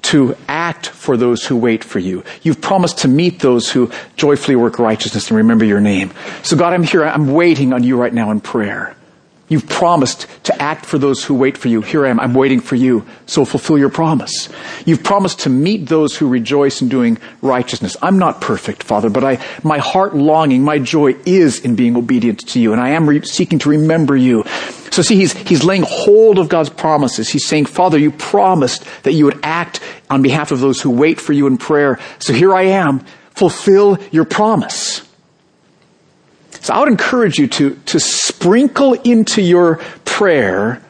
to 0.05 0.35
act 0.47 0.87
for 0.87 1.17
those 1.17 1.45
who 1.45 1.57
wait 1.57 1.83
for 1.83 1.99
you. 1.99 2.23
You've 2.43 2.61
promised 2.61 2.99
to 2.99 3.07
meet 3.07 3.39
those 3.39 3.71
who 3.71 3.91
joyfully 4.17 4.55
work 4.55 4.77
righteousness 4.77 5.29
and 5.29 5.37
remember 5.37 5.65
your 5.65 5.81
name. 5.81 6.11
So 6.43 6.55
God, 6.55 6.73
I'm 6.73 6.83
here. 6.83 7.03
I'm 7.03 7.33
waiting 7.33 7.73
on 7.73 7.83
you 7.83 7.97
right 7.99 8.13
now 8.13 8.29
in 8.31 8.39
prayer. 8.39 8.95
You've 9.47 9.67
promised 9.69 10.27
to 10.45 10.59
act 10.59 10.85
for 10.85 10.97
those 10.97 11.23
who 11.23 11.35
wait 11.35 11.55
for 11.57 11.67
you. 11.67 11.81
Here 11.81 12.05
I 12.05 12.09
am. 12.09 12.19
I'm 12.19 12.33
waiting 12.33 12.59
for 12.59 12.75
you. 12.75 13.05
So 13.27 13.45
fulfill 13.45 13.77
your 13.77 13.91
promise. 13.91 14.49
You've 14.85 15.03
promised 15.03 15.41
to 15.41 15.49
meet 15.49 15.87
those 15.87 16.17
who 16.17 16.27
rejoice 16.27 16.81
in 16.81 16.89
doing 16.89 17.19
righteousness. 17.41 17.95
I'm 18.01 18.17
not 18.17 18.41
perfect, 18.41 18.81
Father, 18.81 19.09
but 19.09 19.23
I, 19.23 19.43
my 19.63 19.77
heart 19.77 20.15
longing, 20.15 20.63
my 20.63 20.79
joy 20.79 21.15
is 21.27 21.59
in 21.59 21.75
being 21.75 21.95
obedient 21.95 22.47
to 22.49 22.59
you, 22.59 22.71
and 22.71 22.81
I 22.81 22.89
am 22.89 23.07
re- 23.07 23.21
seeking 23.21 23.59
to 23.59 23.69
remember 23.69 24.15
you. 24.15 24.43
So 24.95 25.01
see, 25.01 25.17
he's, 25.17 25.33
he's 25.33 25.65
laying 25.65 25.83
hold 25.85 26.39
of 26.39 26.47
God's 26.47 26.69
promises. 26.69 27.27
He's 27.27 27.45
saying, 27.45 27.65
Father, 27.65 27.97
you 27.97 28.11
promised 28.11 28.85
that 29.03 29.11
you 29.11 29.25
would 29.25 29.41
act 29.43 29.81
on 30.09 30.21
behalf 30.21 30.53
of 30.53 30.61
those 30.61 30.81
who 30.81 30.89
wait 30.89 31.19
for 31.19 31.33
you 31.33 31.47
in 31.47 31.57
prayer. 31.57 31.99
So 32.19 32.31
here 32.31 32.55
I 32.55 32.61
am. 32.61 33.01
Fulfill 33.31 33.97
your 34.11 34.23
promise. 34.23 35.05
So 36.61 36.73
I 36.73 36.79
would 36.79 36.87
encourage 36.87 37.37
you 37.37 37.47
to, 37.47 37.75
to 37.87 37.99
sprinkle 37.99 38.93
into 38.93 39.41
your 39.41 39.79
prayer 40.05 40.81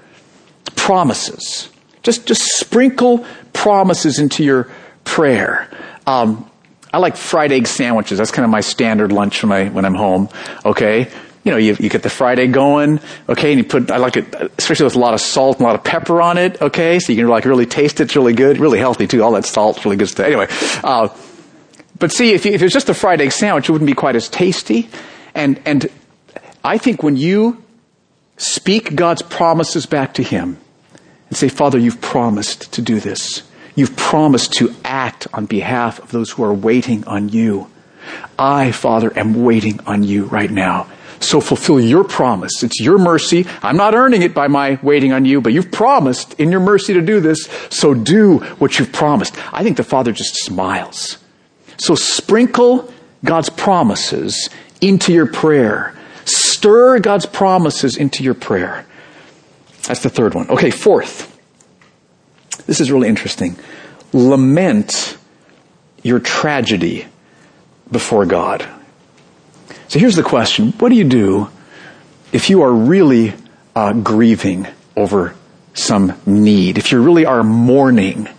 promises. 0.75 1.71
Just, 2.03 2.27
just 2.27 2.43
sprinkle 2.43 3.25
promises 3.53 4.19
into 4.19 4.43
your 4.43 4.69
prayer. 5.03 5.67
Um, 6.05 6.47
I 6.93 6.99
like 6.99 7.17
fried 7.17 7.51
egg 7.51 7.65
sandwiches. 7.65 8.19
That's 8.19 8.29
kind 8.29 8.45
of 8.45 8.51
my 8.51 8.61
standard 8.61 9.11
lunch 9.11 9.41
when 9.41 9.51
I 9.51 9.67
when 9.69 9.83
I'm 9.83 9.95
home. 9.95 10.29
Okay, 10.63 11.11
you 11.45 11.51
know, 11.51 11.57
you, 11.57 11.77
you 11.79 11.89
get 11.89 12.03
the 12.03 12.09
Friday 12.09 12.47
going. 12.47 12.99
Okay, 13.29 13.53
and 13.53 13.59
you 13.59 13.63
put 13.63 13.89
I 13.89 13.97
like 13.97 14.17
it 14.17 14.35
especially 14.57 14.83
with 14.83 14.95
a 14.95 14.99
lot 14.99 15.13
of 15.13 15.21
salt 15.21 15.57
and 15.57 15.65
a 15.65 15.67
lot 15.67 15.75
of 15.75 15.83
pepper 15.85 16.21
on 16.21 16.37
it. 16.37 16.61
Okay, 16.61 16.99
so 16.99 17.13
you 17.13 17.21
can 17.21 17.29
like 17.29 17.45
really 17.45 17.65
taste 17.65 18.01
it. 18.01 18.03
It's 18.03 18.15
really 18.17 18.33
good, 18.33 18.57
really 18.57 18.79
healthy 18.79 19.07
too. 19.07 19.23
All 19.23 19.31
that 19.31 19.45
salt, 19.45 19.85
really 19.85 19.95
good 19.95 20.09
stuff. 20.09 20.25
Anyway, 20.25 20.47
uh, 20.83 21.07
but 21.97 22.11
see, 22.11 22.33
if, 22.33 22.45
you, 22.45 22.51
if 22.51 22.61
it's 22.61 22.73
just 22.73 22.89
a 22.89 22.93
fried 22.93 23.21
egg 23.21 23.31
sandwich, 23.31 23.69
it 23.69 23.71
wouldn't 23.71 23.87
be 23.87 23.93
quite 23.93 24.15
as 24.15 24.27
tasty. 24.27 24.89
And, 25.33 25.61
and 25.65 25.87
I 26.63 26.77
think 26.77 27.03
when 27.03 27.15
you 27.15 27.63
speak 28.37 28.95
God's 28.95 29.21
promises 29.21 29.85
back 29.85 30.13
to 30.15 30.23
Him 30.23 30.57
and 31.29 31.37
say, 31.37 31.47
Father, 31.47 31.77
you've 31.77 32.01
promised 32.01 32.73
to 32.73 32.81
do 32.81 32.99
this. 32.99 33.43
You've 33.75 33.95
promised 33.95 34.53
to 34.53 34.73
act 34.83 35.27
on 35.33 35.45
behalf 35.45 35.99
of 35.99 36.11
those 36.11 36.31
who 36.31 36.43
are 36.43 36.53
waiting 36.53 37.03
on 37.05 37.29
you. 37.29 37.69
I, 38.37 38.71
Father, 38.71 39.17
am 39.17 39.43
waiting 39.43 39.79
on 39.85 40.03
you 40.03 40.25
right 40.25 40.51
now. 40.51 40.87
So 41.19 41.41
fulfill 41.41 41.79
your 41.79 42.03
promise. 42.03 42.63
It's 42.63 42.79
your 42.79 42.97
mercy. 42.97 43.45
I'm 43.61 43.77
not 43.77 43.95
earning 43.95 44.21
it 44.21 44.33
by 44.33 44.47
my 44.47 44.79
waiting 44.81 45.13
on 45.13 45.25
you, 45.25 45.41
but 45.41 45.53
you've 45.53 45.71
promised 45.71 46.39
in 46.39 46.51
your 46.51 46.59
mercy 46.59 46.93
to 46.93 47.01
do 47.01 47.19
this. 47.19 47.49
So 47.69 47.93
do 47.93 48.39
what 48.59 48.77
you've 48.77 48.91
promised. 48.91 49.35
I 49.53 49.63
think 49.63 49.77
the 49.77 49.83
Father 49.83 50.11
just 50.11 50.35
smiles. 50.35 51.17
So 51.77 51.95
sprinkle 51.95 52.93
God's 53.23 53.49
promises 53.49 54.49
into 54.81 55.13
your 55.13 55.25
prayer. 55.25 55.95
Stir 56.25 56.99
God's 56.99 57.25
promises 57.25 57.97
into 57.97 58.23
your 58.23 58.33
prayer. 58.33 58.85
That's 59.83 60.01
the 60.01 60.09
third 60.09 60.33
one. 60.33 60.49
Okay, 60.49 60.71
fourth. 60.71 61.31
This 62.65 62.81
is 62.81 62.91
really 62.91 63.07
interesting. 63.07 63.55
Lament 64.13 65.17
your 66.03 66.19
tragedy 66.19 67.05
before 67.91 68.25
God. 68.25 68.67
So 69.87 69.99
here's 69.99 70.15
the 70.15 70.23
question. 70.23 70.71
What 70.73 70.89
do 70.89 70.95
you 70.95 71.03
do 71.03 71.49
if 72.31 72.49
you 72.49 72.63
are 72.63 72.71
really 72.71 73.33
uh, 73.75 73.93
grieving 73.93 74.67
over 74.95 75.35
some 75.73 76.13
need, 76.25 76.77
if 76.77 76.91
you 76.91 77.01
really 77.01 77.25
are 77.25 77.43
mourning 77.43 78.29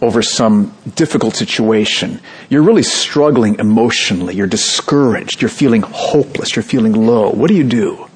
over 0.00 0.22
some 0.22 0.74
difficult 0.94 1.34
situation, 1.34 2.20
you're 2.50 2.62
really 2.62 2.82
struggling 2.82 3.58
emotionally, 3.58 4.34
you're 4.34 4.46
discouraged, 4.46 5.40
you're 5.40 5.48
feeling 5.48 5.82
hopeless, 5.82 6.54
you're 6.54 6.62
feeling 6.62 6.92
low, 6.92 7.30
what 7.30 7.48
do 7.48 7.54
you 7.54 7.64
do? 7.64 8.06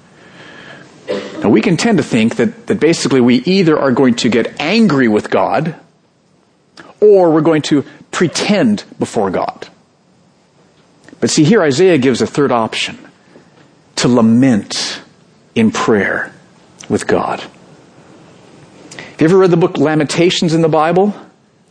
Now 1.42 1.48
we 1.48 1.62
can 1.62 1.76
tend 1.76 1.98
to 1.98 2.04
think 2.04 2.36
that, 2.36 2.66
that 2.66 2.78
basically 2.78 3.20
we 3.20 3.36
either 3.36 3.78
are 3.78 3.92
going 3.92 4.14
to 4.16 4.28
get 4.28 4.60
angry 4.60 5.08
with 5.08 5.30
God 5.30 5.74
or 7.00 7.32
we're 7.32 7.40
going 7.40 7.62
to 7.62 7.84
pretend 8.10 8.84
before 8.98 9.30
God. 9.30 9.69
But 11.20 11.30
see 11.30 11.44
here 11.44 11.62
Isaiah 11.62 11.98
gives 11.98 12.22
a 12.22 12.26
third 12.26 12.50
option 12.50 12.98
to 13.96 14.08
lament 14.08 15.02
in 15.54 15.70
prayer 15.70 16.32
with 16.88 17.06
God. 17.06 17.40
Have 17.40 19.20
you 19.20 19.26
ever 19.26 19.38
read 19.38 19.50
the 19.50 19.58
book 19.58 19.76
Lamentations 19.76 20.54
in 20.54 20.62
the 20.62 20.68
Bible? 20.68 21.14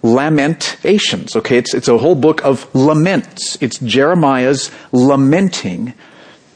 Lamentations, 0.04 1.36
okay? 1.36 1.58
It's, 1.58 1.74
it's 1.74 1.88
a 1.88 1.98
whole 1.98 2.16
book 2.16 2.46
of 2.46 2.74
laments. 2.76 3.58
It's 3.60 3.80
Jeremiah's 3.80 4.72
lamenting 4.92 5.96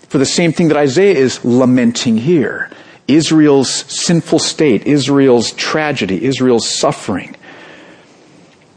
for 0.08 0.20
the 0.20 0.26
same 0.26 0.54
thing 0.54 0.68
that 0.68 0.78
Isaiah 0.78 1.16
is 1.16 1.44
lamenting 1.44 2.18
here. 2.18 2.70
Israel's 3.08 3.72
sinful 3.72 4.40
state, 4.40 4.86
Israel's 4.86 5.52
tragedy, 5.54 6.24
Israel's 6.24 6.70
suffering. 6.70 7.36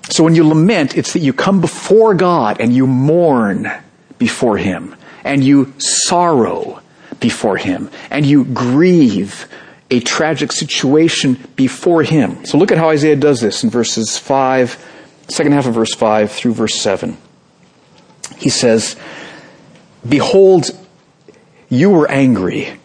So 0.09 0.25
when 0.25 0.35
you 0.35 0.49
lament, 0.49 0.97
it's 0.97 1.13
that 1.13 1.21
you 1.21 1.33
come 1.33 1.61
before 1.61 2.15
God 2.15 2.61
and 2.61 2.75
you 2.75 2.87
mourn 2.87 3.71
before 4.19 4.57
Him 4.57 4.95
and 5.25 5.43
you 5.43 5.75
sorrow 5.79 6.81
before 7.21 7.57
Him 7.57 7.91
and 8.11 8.25
you 8.25 8.45
grieve 8.45 9.49
a 9.91 10.01
tragic 10.01 10.53
situation 10.53 11.39
before 11.57 12.03
Him. 12.03 12.45
So 12.45 12.59
look 12.59 12.73
at 12.73 12.79
how 12.79 12.91
Isaiah 12.91 13.17
does 13.17 13.41
this 13.41 13.63
in 13.63 13.71
verses 13.71 14.19
5, 14.19 14.85
second 15.29 15.53
half 15.53 15.67
of 15.67 15.75
verse 15.75 15.95
5 15.95 16.33
through 16.33 16.55
verse 16.55 16.75
7. 16.75 17.17
He 18.37 18.49
says, 18.49 18.97
Behold, 20.07 20.71
you 21.69 21.91
were 21.91 22.11
angry 22.11 22.79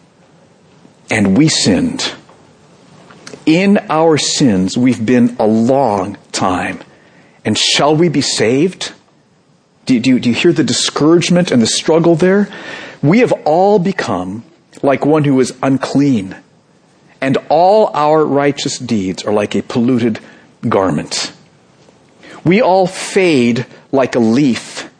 and 1.10 1.36
we 1.36 1.48
sinned. 1.48 2.14
In 3.44 3.78
our 3.90 4.18
sins, 4.18 4.78
we've 4.78 5.04
been 5.04 5.36
a 5.38 5.46
long 5.46 6.16
time. 6.30 6.80
And 7.44 7.58
shall 7.58 7.96
we 7.96 8.08
be 8.08 8.20
saved? 8.20 8.92
Do, 9.92 10.00
do, 10.00 10.20
do 10.20 10.28
you 10.30 10.34
hear 10.34 10.52
the 10.54 10.64
discouragement 10.64 11.50
and 11.50 11.60
the 11.60 11.66
struggle 11.66 12.14
there? 12.14 12.48
We 13.02 13.18
have 13.18 13.32
all 13.44 13.78
become 13.78 14.42
like 14.82 15.04
one 15.04 15.24
who 15.24 15.38
is 15.40 15.54
unclean, 15.62 16.34
and 17.20 17.36
all 17.50 17.90
our 17.94 18.24
righteous 18.24 18.78
deeds 18.78 19.22
are 19.24 19.32
like 19.34 19.54
a 19.54 19.62
polluted 19.62 20.18
garment. 20.66 21.32
We 22.42 22.62
all 22.62 22.86
fade 22.86 23.66
like 23.92 24.14
a 24.14 24.18
leaf, 24.18 24.90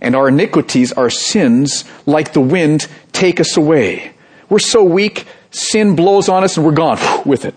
and 0.00 0.16
our 0.16 0.28
iniquities, 0.28 0.92
our 0.92 1.08
sins, 1.08 1.84
like 2.04 2.32
the 2.32 2.40
wind, 2.40 2.88
take 3.12 3.38
us 3.38 3.56
away. 3.56 4.12
We're 4.48 4.58
so 4.58 4.82
weak, 4.82 5.24
sin 5.52 5.94
blows 5.94 6.28
on 6.28 6.42
us 6.42 6.56
and 6.56 6.66
we're 6.66 6.72
gone 6.72 6.98
with 7.24 7.44
it. 7.44 7.54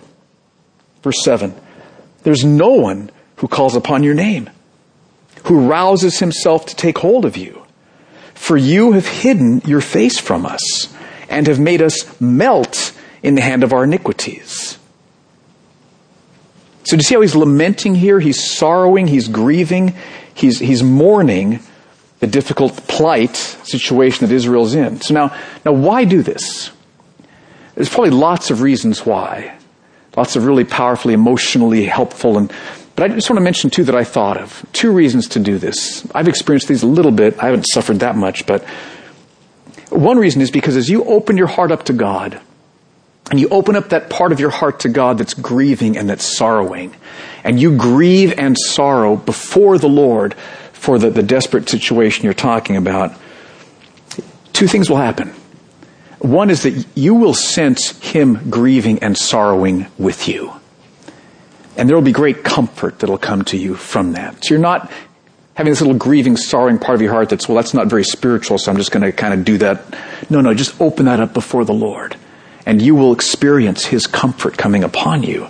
Verse 1.01 1.23
7. 1.23 1.53
There's 2.21 2.45
no 2.45 2.69
one 2.69 3.09
who 3.37 3.47
calls 3.47 3.75
upon 3.75 4.03
your 4.03 4.13
name, 4.13 4.49
who 5.45 5.67
rouses 5.67 6.19
himself 6.19 6.65
to 6.67 6.75
take 6.75 6.97
hold 6.97 7.25
of 7.25 7.37
you. 7.37 7.65
For 8.33 8.57
you 8.57 8.91
have 8.91 9.07
hidden 9.07 9.61
your 9.65 9.81
face 9.81 10.19
from 10.19 10.45
us 10.45 10.93
and 11.29 11.47
have 11.47 11.59
made 11.59 11.81
us 11.81 12.19
melt 12.19 12.93
in 13.23 13.35
the 13.35 13.41
hand 13.41 13.63
of 13.63 13.73
our 13.73 13.83
iniquities. 13.83 14.77
So 16.83 16.95
do 16.95 16.97
you 16.97 17.03
see 17.03 17.15
how 17.15 17.21
he's 17.21 17.35
lamenting 17.35 17.95
here? 17.95 18.19
He's 18.19 18.43
sorrowing, 18.57 19.07
he's 19.07 19.27
grieving, 19.27 19.95
he's, 20.35 20.59
he's 20.59 20.83
mourning 20.83 21.59
the 22.19 22.27
difficult 22.27 22.75
plight 22.87 23.35
situation 23.35 24.27
that 24.27 24.33
Israel's 24.33 24.75
in. 24.75 25.01
So 25.01 25.13
now, 25.13 25.35
now 25.65 25.73
why 25.73 26.05
do 26.05 26.21
this? 26.21 26.71
There's 27.73 27.89
probably 27.89 28.11
lots 28.11 28.51
of 28.51 28.61
reasons 28.61 29.05
why. 29.05 29.57
Lots 30.15 30.35
of 30.35 30.45
really 30.45 30.63
powerfully, 30.63 31.13
emotionally 31.13 31.85
helpful 31.85 32.37
and 32.37 32.51
but 32.95 33.11
I 33.11 33.13
just 33.13 33.29
want 33.29 33.37
to 33.37 33.43
mention 33.43 33.69
two 33.69 33.83
that 33.85 33.95
I 33.95 34.03
thought 34.03 34.37
of. 34.37 34.65
Two 34.71 34.91
reasons 34.91 35.27
to 35.29 35.39
do 35.39 35.57
this. 35.57 36.07
I've 36.15 36.27
experienced 36.27 36.67
these 36.67 36.83
a 36.83 36.87
little 36.87 37.11
bit. 37.11 37.37
I 37.39 37.47
haven't 37.47 37.65
suffered 37.65 37.99
that 37.99 38.15
much, 38.15 38.45
but 38.45 38.63
one 39.89 40.17
reason 40.17 40.41
is 40.41 40.49
because 40.49 40.75
as 40.77 40.89
you 40.89 41.03
open 41.03 41.37
your 41.37 41.47
heart 41.47 41.71
up 41.71 41.83
to 41.85 41.93
God, 41.93 42.39
and 43.31 43.39
you 43.39 43.49
open 43.49 43.75
up 43.75 43.89
that 43.89 44.09
part 44.09 44.31
of 44.31 44.39
your 44.39 44.51
heart 44.51 44.81
to 44.81 44.89
God 44.89 45.17
that's 45.17 45.33
grieving 45.33 45.97
and 45.97 46.09
that's 46.09 46.37
sorrowing, 46.37 46.95
and 47.43 47.59
you 47.59 47.75
grieve 47.75 48.33
and 48.37 48.57
sorrow 48.57 49.15
before 49.15 49.77
the 49.77 49.89
Lord 49.89 50.35
for 50.73 50.99
the, 50.99 51.09
the 51.09 51.23
desperate 51.23 51.67
situation 51.67 52.23
you're 52.23 52.33
talking 52.33 52.77
about, 52.77 53.17
two 54.53 54.67
things 54.67 54.89
will 54.89 54.97
happen. 54.97 55.33
One 56.19 56.49
is 56.49 56.63
that 56.63 56.85
you 56.95 57.15
will 57.15 57.33
sense 57.33 57.99
Him 57.99 58.49
grieving 58.49 58.99
and 58.99 59.17
sorrowing 59.17 59.87
with 59.97 60.27
you. 60.27 60.53
And 61.77 61.89
there 61.89 61.95
will 61.95 62.03
be 62.03 62.11
great 62.11 62.43
comfort 62.43 62.99
that'll 62.99 63.17
come 63.17 63.43
to 63.45 63.57
you 63.57 63.75
from 63.75 64.13
that. 64.13 64.45
So 64.45 64.53
you're 64.53 64.61
not 64.61 64.91
having 65.55 65.71
this 65.71 65.81
little 65.81 65.97
grieving, 65.97 66.37
sorrowing 66.37 66.79
part 66.79 66.95
of 66.95 67.01
your 67.01 67.11
heart 67.11 67.29
that's, 67.29 67.47
well, 67.47 67.55
that's 67.55 67.73
not 67.73 67.87
very 67.87 68.03
spiritual, 68.03 68.57
so 68.57 68.71
I'm 68.71 68.77
just 68.77 68.91
going 68.91 69.03
to 69.03 69.11
kind 69.11 69.33
of 69.33 69.43
do 69.43 69.57
that. 69.57 69.97
No, 70.29 70.41
no, 70.41 70.53
just 70.53 70.79
open 70.79 71.05
that 71.05 71.19
up 71.19 71.33
before 71.33 71.65
the 71.65 71.73
Lord. 71.73 72.15
And 72.65 72.81
you 72.81 72.95
will 72.95 73.13
experience 73.13 73.85
His 73.85 74.07
comfort 74.07 74.57
coming 74.57 74.83
upon 74.83 75.23
you. 75.23 75.47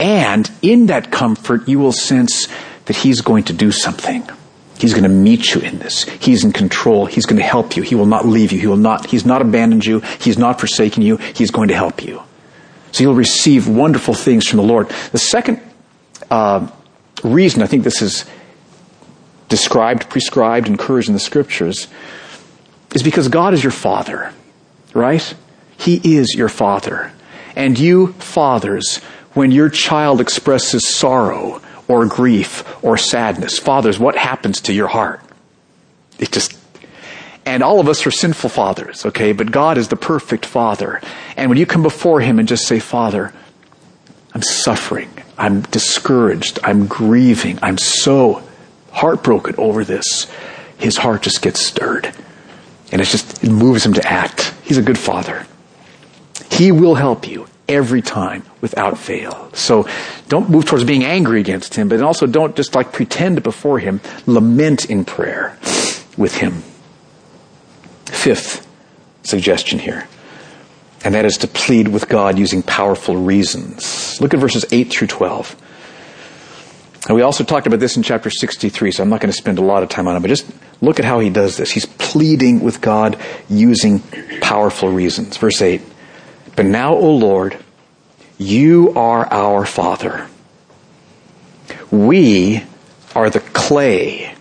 And 0.00 0.50
in 0.62 0.86
that 0.86 1.10
comfort, 1.10 1.68
you 1.68 1.78
will 1.78 1.92
sense 1.92 2.48
that 2.86 2.96
He's 2.96 3.20
going 3.20 3.44
to 3.44 3.52
do 3.52 3.70
something. 3.70 4.28
He's 4.78 4.92
going 4.92 5.04
to 5.04 5.08
meet 5.08 5.54
you 5.54 5.60
in 5.60 5.78
this. 5.80 6.04
He's 6.04 6.44
in 6.44 6.52
control. 6.52 7.06
He's 7.06 7.26
going 7.26 7.38
to 7.38 7.44
help 7.44 7.76
you. 7.76 7.82
He 7.82 7.94
will 7.94 8.06
not 8.06 8.26
leave 8.26 8.52
you. 8.52 8.60
He 8.60 8.66
will 8.66 8.76
not, 8.76 9.06
He's 9.06 9.26
not 9.26 9.42
abandoned 9.42 9.84
you. 9.84 10.00
He's 10.20 10.38
not 10.38 10.60
forsaken 10.60 11.02
you. 11.02 11.16
He's 11.16 11.50
going 11.50 11.68
to 11.68 11.74
help 11.74 12.04
you. 12.04 12.22
So 12.98 13.04
you'll 13.04 13.14
receive 13.14 13.68
wonderful 13.68 14.12
things 14.12 14.48
from 14.48 14.56
the 14.56 14.64
Lord. 14.64 14.88
The 15.12 15.18
second 15.18 15.60
uh, 16.32 16.66
reason 17.22 17.62
I 17.62 17.68
think 17.68 17.84
this 17.84 18.02
is 18.02 18.24
described, 19.48 20.10
prescribed, 20.10 20.66
encouraged 20.66 21.06
in 21.06 21.14
the 21.14 21.20
scriptures 21.20 21.86
is 22.96 23.04
because 23.04 23.28
God 23.28 23.54
is 23.54 23.62
your 23.62 23.70
father, 23.70 24.34
right? 24.94 25.32
He 25.76 26.16
is 26.16 26.34
your 26.34 26.48
father. 26.48 27.12
And 27.54 27.78
you 27.78 28.14
fathers, 28.14 28.96
when 29.32 29.52
your 29.52 29.68
child 29.68 30.20
expresses 30.20 30.88
sorrow 30.92 31.62
or 31.86 32.04
grief 32.06 32.64
or 32.82 32.98
sadness, 32.98 33.60
fathers, 33.60 34.00
what 34.00 34.16
happens 34.16 34.62
to 34.62 34.72
your 34.72 34.88
heart? 34.88 35.20
It 36.18 36.32
just 36.32 36.57
and 37.48 37.62
all 37.62 37.80
of 37.80 37.88
us 37.88 38.06
are 38.06 38.10
sinful 38.10 38.50
fathers, 38.50 39.06
okay? 39.06 39.32
But 39.32 39.50
God 39.50 39.78
is 39.78 39.88
the 39.88 39.96
perfect 39.96 40.44
father. 40.44 41.00
And 41.36 41.48
when 41.48 41.58
you 41.58 41.66
come 41.66 41.82
before 41.82 42.20
Him 42.20 42.38
and 42.38 42.46
just 42.46 42.66
say, 42.66 42.78
Father, 42.78 43.32
I'm 44.34 44.42
suffering. 44.42 45.10
I'm 45.38 45.62
discouraged. 45.62 46.58
I'm 46.62 46.86
grieving. 46.86 47.58
I'm 47.62 47.78
so 47.78 48.42
heartbroken 48.92 49.54
over 49.56 49.84
this. 49.84 50.30
His 50.76 50.96
heart 50.96 51.22
just 51.22 51.42
gets 51.42 51.64
stirred. 51.64 52.12
And 52.92 53.00
it's 53.00 53.10
just, 53.10 53.42
it 53.42 53.50
moves 53.50 53.84
him 53.84 53.94
to 53.94 54.06
act. 54.06 54.54
He's 54.64 54.78
a 54.78 54.82
good 54.82 54.98
father. 54.98 55.46
He 56.50 56.72
will 56.72 56.94
help 56.94 57.28
you 57.28 57.46
every 57.68 58.02
time 58.02 58.44
without 58.60 58.98
fail. 58.98 59.50
So 59.54 59.88
don't 60.28 60.48
move 60.50 60.64
towards 60.64 60.84
being 60.84 61.04
angry 61.04 61.40
against 61.40 61.74
him, 61.74 61.88
but 61.88 62.00
also 62.02 62.26
don't 62.26 62.56
just 62.56 62.74
like 62.74 62.92
pretend 62.92 63.42
before 63.42 63.78
him. 63.78 64.00
Lament 64.26 64.86
in 64.86 65.04
prayer 65.04 65.58
with 66.16 66.36
him. 66.36 66.62
Fifth 68.08 68.66
suggestion 69.22 69.78
here, 69.78 70.08
and 71.04 71.14
that 71.14 71.24
is 71.24 71.38
to 71.38 71.48
plead 71.48 71.88
with 71.88 72.08
God 72.08 72.38
using 72.38 72.62
powerful 72.62 73.16
reasons. 73.16 74.20
Look 74.20 74.34
at 74.34 74.40
verses 74.40 74.64
8 74.70 74.84
through 74.90 75.08
12. 75.08 75.56
And 77.08 77.16
we 77.16 77.22
also 77.22 77.44
talked 77.44 77.66
about 77.66 77.80
this 77.80 77.96
in 77.96 78.02
chapter 78.02 78.28
63, 78.28 78.92
so 78.92 79.02
I'm 79.02 79.08
not 79.08 79.20
going 79.20 79.32
to 79.32 79.36
spend 79.36 79.58
a 79.58 79.62
lot 79.62 79.82
of 79.82 79.88
time 79.88 80.08
on 80.08 80.16
it, 80.16 80.20
but 80.20 80.28
just 80.28 80.50
look 80.82 80.98
at 80.98 81.06
how 81.06 81.20
he 81.20 81.30
does 81.30 81.56
this. 81.56 81.70
He's 81.70 81.86
pleading 81.86 82.60
with 82.60 82.80
God 82.80 83.18
using 83.48 84.00
powerful 84.40 84.90
reasons. 84.90 85.36
Verse 85.36 85.62
8 85.62 85.80
But 86.56 86.66
now, 86.66 86.94
O 86.94 87.10
Lord, 87.14 87.56
you 88.36 88.92
are 88.94 89.26
our 89.32 89.64
Father. 89.64 90.28
We 91.90 92.64
are 93.14 93.30
the 93.30 93.40
clay, 93.40 94.34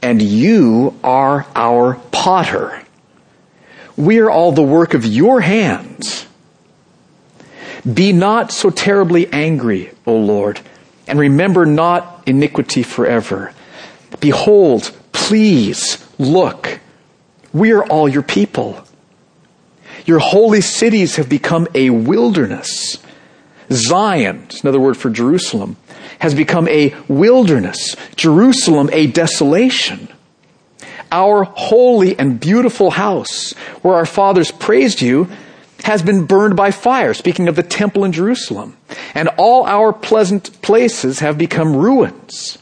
and 0.00 0.22
you 0.22 0.98
are 1.04 1.46
our 1.54 1.94
potter. 2.10 2.81
We 3.96 4.18
are 4.20 4.30
all 4.30 4.52
the 4.52 4.62
work 4.62 4.94
of 4.94 5.04
your 5.04 5.40
hands. 5.40 6.26
Be 7.90 8.12
not 8.12 8.52
so 8.52 8.70
terribly 8.70 9.30
angry, 9.32 9.90
O 10.06 10.16
Lord, 10.16 10.60
and 11.06 11.18
remember 11.18 11.66
not 11.66 12.22
iniquity 12.26 12.82
forever. 12.82 13.52
Behold, 14.20 14.92
please 15.12 16.04
look. 16.18 16.80
We 17.52 17.72
are 17.72 17.84
all 17.84 18.08
your 18.08 18.22
people. 18.22 18.84
Your 20.06 20.20
holy 20.20 20.60
cities 20.60 21.16
have 21.16 21.28
become 21.28 21.66
a 21.74 21.90
wilderness. 21.90 22.98
Zion, 23.70 24.48
another 24.62 24.80
word 24.80 24.96
for 24.96 25.10
Jerusalem, 25.10 25.76
has 26.18 26.34
become 26.34 26.68
a 26.68 26.94
wilderness. 27.08 27.96
Jerusalem, 28.16 28.90
a 28.92 29.06
desolation. 29.08 30.08
Our 31.12 31.44
holy 31.44 32.18
and 32.18 32.40
beautiful 32.40 32.90
house, 32.90 33.52
where 33.82 33.94
our 33.94 34.06
fathers 34.06 34.50
praised 34.50 35.02
you, 35.02 35.28
has 35.84 36.02
been 36.02 36.26
burned 36.26 36.56
by 36.56 36.70
fire, 36.70 37.12
speaking 37.12 37.48
of 37.48 37.56
the 37.56 37.62
temple 37.62 38.04
in 38.04 38.12
Jerusalem. 38.12 38.76
And 39.14 39.28
all 39.36 39.64
our 39.66 39.92
pleasant 39.92 40.60
places 40.62 41.18
have 41.18 41.36
become 41.36 41.76
ruins. 41.76 42.58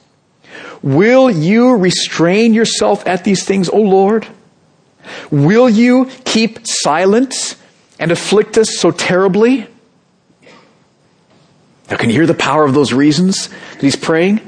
Will 0.82 1.30
you 1.30 1.76
restrain 1.76 2.54
yourself 2.54 3.06
at 3.06 3.24
these 3.24 3.44
things, 3.44 3.68
O 3.68 3.80
Lord? 3.80 4.26
Will 5.30 5.68
you 5.68 6.06
keep 6.24 6.60
silent 6.64 7.56
and 7.98 8.10
afflict 8.10 8.56
us 8.58 8.78
so 8.78 8.90
terribly? 8.90 9.66
Now, 11.90 11.96
can 11.96 12.08
you 12.08 12.16
hear 12.16 12.26
the 12.26 12.34
power 12.34 12.64
of 12.64 12.72
those 12.72 12.92
reasons 12.92 13.48
that 13.48 13.80
he's 13.80 13.96
praying? 13.96 14.40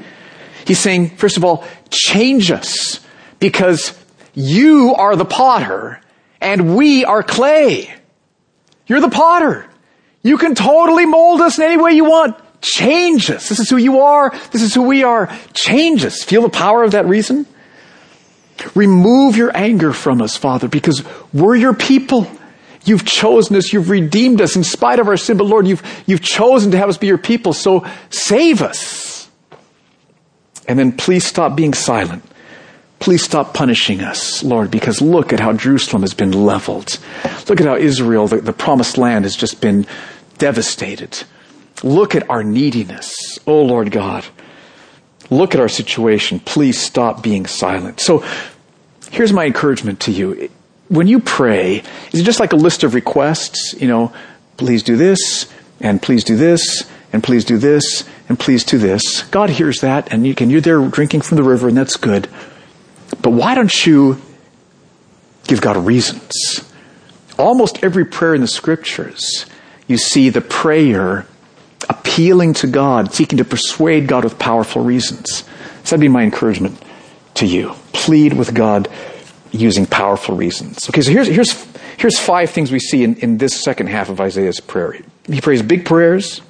He's 0.65 0.79
saying, 0.79 1.11
first 1.17 1.37
of 1.37 1.43
all, 1.45 1.65
change 1.89 2.51
us 2.51 3.02
because 3.43 3.93
you 4.33 4.95
are 4.95 5.17
the 5.17 5.25
potter 5.25 5.99
and 6.39 6.77
we 6.77 7.03
are 7.03 7.21
clay. 7.21 7.93
You're 8.87 9.01
the 9.01 9.09
potter. 9.09 9.65
You 10.21 10.37
can 10.37 10.55
totally 10.55 11.05
mold 11.05 11.41
us 11.41 11.57
in 11.57 11.65
any 11.65 11.75
way 11.75 11.91
you 11.91 12.05
want. 12.05 12.37
Change 12.61 13.29
us. 13.29 13.49
This 13.49 13.59
is 13.59 13.69
who 13.69 13.75
you 13.75 13.99
are. 13.99 14.29
This 14.51 14.61
is 14.61 14.73
who 14.73 14.83
we 14.83 15.03
are. 15.03 15.29
Change 15.53 16.05
us. 16.05 16.23
Feel 16.23 16.41
the 16.41 16.47
power 16.47 16.85
of 16.85 16.91
that 16.91 17.05
reason? 17.05 17.45
Remove 18.75 19.35
your 19.35 19.51
anger 19.53 19.91
from 19.91 20.21
us, 20.21 20.37
Father, 20.37 20.69
because 20.69 21.03
we're 21.33 21.57
your 21.57 21.73
people. 21.73 22.31
You've 22.85 23.03
chosen 23.03 23.57
us. 23.57 23.73
You've 23.73 23.89
redeemed 23.89 24.39
us 24.39 24.55
in 24.55 24.63
spite 24.63 24.99
of 24.99 25.09
our 25.09 25.17
sin. 25.17 25.35
But 25.35 25.47
Lord, 25.47 25.67
you've, 25.67 25.83
you've 26.05 26.21
chosen 26.21 26.71
to 26.71 26.77
have 26.77 26.87
us 26.87 26.97
be 26.97 27.07
your 27.07 27.17
people. 27.17 27.51
So 27.51 27.85
save 28.09 28.61
us. 28.61 29.29
And 30.65 30.79
then 30.79 30.93
please 30.93 31.25
stop 31.25 31.57
being 31.57 31.73
silent. 31.73 32.23
Please 33.03 33.21
stop 33.21 33.53
punishing 33.53 33.99
us, 33.99 34.43
Lord, 34.43 34.71
because 34.71 35.01
look 35.01 35.33
at 35.33 35.41
how 35.41 35.51
Jerusalem 35.51 36.03
has 36.03 36.13
been 36.13 36.31
leveled. 36.31 36.99
Look 37.49 37.59
at 37.59 37.67
how 37.67 37.75
Israel, 37.75 38.29
the, 38.29 38.37
the 38.37 38.53
promised 38.53 38.97
land, 38.97 39.25
has 39.25 39.35
just 39.35 39.59
been 39.59 39.85
devastated. 40.37 41.21
Look 41.83 42.15
at 42.15 42.29
our 42.29 42.45
neediness. 42.45 43.37
Oh, 43.45 43.61
Lord 43.61 43.91
God. 43.91 44.23
Look 45.29 45.53
at 45.53 45.59
our 45.59 45.67
situation. 45.67 46.39
Please 46.39 46.79
stop 46.79 47.21
being 47.21 47.45
silent. 47.45 47.99
So, 47.99 48.23
here's 49.11 49.33
my 49.33 49.47
encouragement 49.47 49.99
to 49.99 50.13
you. 50.13 50.49
When 50.87 51.07
you 51.07 51.19
pray, 51.19 51.83
is 52.13 52.21
it 52.21 52.23
just 52.23 52.39
like 52.39 52.53
a 52.53 52.55
list 52.55 52.85
of 52.85 52.93
requests? 52.93 53.75
You 53.81 53.89
know, 53.89 54.13
please 54.55 54.81
do 54.81 54.95
this, 54.95 55.51
and 55.81 56.01
please 56.01 56.23
do 56.23 56.37
this, 56.37 56.89
and 57.11 57.21
please 57.21 57.43
do 57.43 57.57
this, 57.57 58.05
and 58.29 58.39
please 58.39 58.63
do 58.63 58.77
this. 58.77 59.23
God 59.23 59.49
hears 59.49 59.81
that, 59.81 60.09
and 60.09 60.25
you 60.25 60.33
can, 60.33 60.49
you're 60.49 60.61
there 60.61 60.87
drinking 60.87 61.19
from 61.19 61.35
the 61.35 61.43
river, 61.43 61.67
and 61.67 61.75
that's 61.75 61.97
good. 61.97 62.29
But 63.23 63.31
why 63.31 63.55
don't 63.55 63.85
you 63.85 64.21
give 65.45 65.61
God 65.61 65.77
reasons? 65.77 66.63
Almost 67.39 67.83
every 67.83 68.05
prayer 68.05 68.35
in 68.35 68.41
the 68.41 68.47
scriptures, 68.47 69.47
you 69.87 69.97
see 69.97 70.29
the 70.29 70.41
prayer 70.41 71.25
appealing 71.89 72.53
to 72.55 72.67
God, 72.67 73.13
seeking 73.13 73.37
to 73.37 73.45
persuade 73.45 74.07
God 74.07 74.23
with 74.23 74.37
powerful 74.37 74.83
reasons. 74.83 75.43
So 75.83 75.95
that'd 75.95 76.01
be 76.01 76.09
my 76.09 76.23
encouragement 76.23 76.81
to 77.35 77.47
you. 77.47 77.73
Plead 77.93 78.33
with 78.33 78.53
God 78.53 78.87
using 79.51 79.85
powerful 79.85 80.35
reasons. 80.35 80.89
Okay, 80.89 81.01
so 81.01 81.11
here's, 81.11 81.27
here's, 81.27 81.51
here's 81.97 82.19
five 82.19 82.49
things 82.49 82.71
we 82.71 82.79
see 82.79 83.03
in, 83.03 83.15
in 83.15 83.37
this 83.37 83.63
second 83.63 83.87
half 83.87 84.09
of 84.09 84.19
Isaiah's 84.19 84.59
prayer. 84.59 84.97
He 85.25 85.41
prays 85.41 85.61
big 85.61 85.85
prayers. 85.85 86.41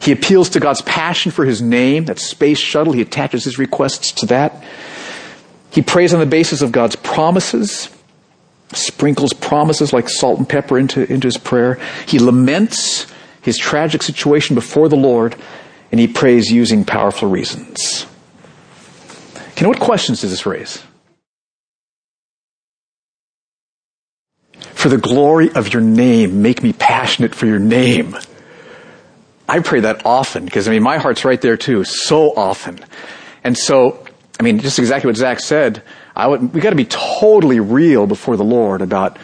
He 0.00 0.12
appeals 0.12 0.50
to 0.50 0.60
God's 0.60 0.82
passion 0.82 1.32
for 1.32 1.44
his 1.44 1.60
name, 1.60 2.06
that 2.06 2.18
space 2.18 2.58
shuttle. 2.58 2.92
He 2.92 3.02
attaches 3.02 3.44
his 3.44 3.58
requests 3.58 4.12
to 4.12 4.26
that. 4.26 4.64
He 5.76 5.82
prays 5.82 6.14
on 6.14 6.20
the 6.20 6.26
basis 6.26 6.62
of 6.62 6.72
God's 6.72 6.96
promises, 6.96 7.90
sprinkles 8.72 9.34
promises 9.34 9.92
like 9.92 10.08
salt 10.08 10.38
and 10.38 10.48
pepper 10.48 10.78
into, 10.78 11.02
into 11.12 11.26
his 11.26 11.36
prayer. 11.36 11.78
He 12.06 12.18
laments 12.18 13.06
his 13.42 13.58
tragic 13.58 14.02
situation 14.02 14.54
before 14.54 14.88
the 14.88 14.96
Lord, 14.96 15.36
and 15.92 16.00
he 16.00 16.08
prays 16.08 16.50
using 16.50 16.86
powerful 16.86 17.28
reasons. 17.28 18.06
Know, 19.60 19.68
what 19.68 19.78
questions 19.78 20.22
does 20.22 20.30
this 20.30 20.46
raise? 20.46 20.82
For 24.72 24.88
the 24.88 24.96
glory 24.96 25.50
of 25.52 25.74
your 25.74 25.82
name, 25.82 26.40
make 26.40 26.62
me 26.62 26.72
passionate 26.72 27.34
for 27.34 27.44
your 27.44 27.58
name. 27.58 28.16
I 29.46 29.60
pray 29.60 29.80
that 29.80 30.06
often 30.06 30.46
because 30.46 30.68
I 30.68 30.70
mean, 30.70 30.82
my 30.82 30.96
heart's 30.96 31.26
right 31.26 31.40
there 31.40 31.58
too, 31.58 31.84
so 31.84 32.34
often. 32.34 32.82
And 33.44 33.58
so 33.58 34.05
I 34.38 34.42
mean, 34.42 34.58
just 34.58 34.78
exactly 34.78 35.08
what 35.08 35.16
Zach 35.16 35.40
said. 35.40 35.82
I 36.14 36.26
would, 36.26 36.52
we 36.52 36.60
got 36.60 36.70
to 36.70 36.76
be 36.76 36.84
totally 36.84 37.60
real 37.60 38.06
before 38.06 38.36
the 38.36 38.44
Lord 38.44 38.82
about, 38.82 39.18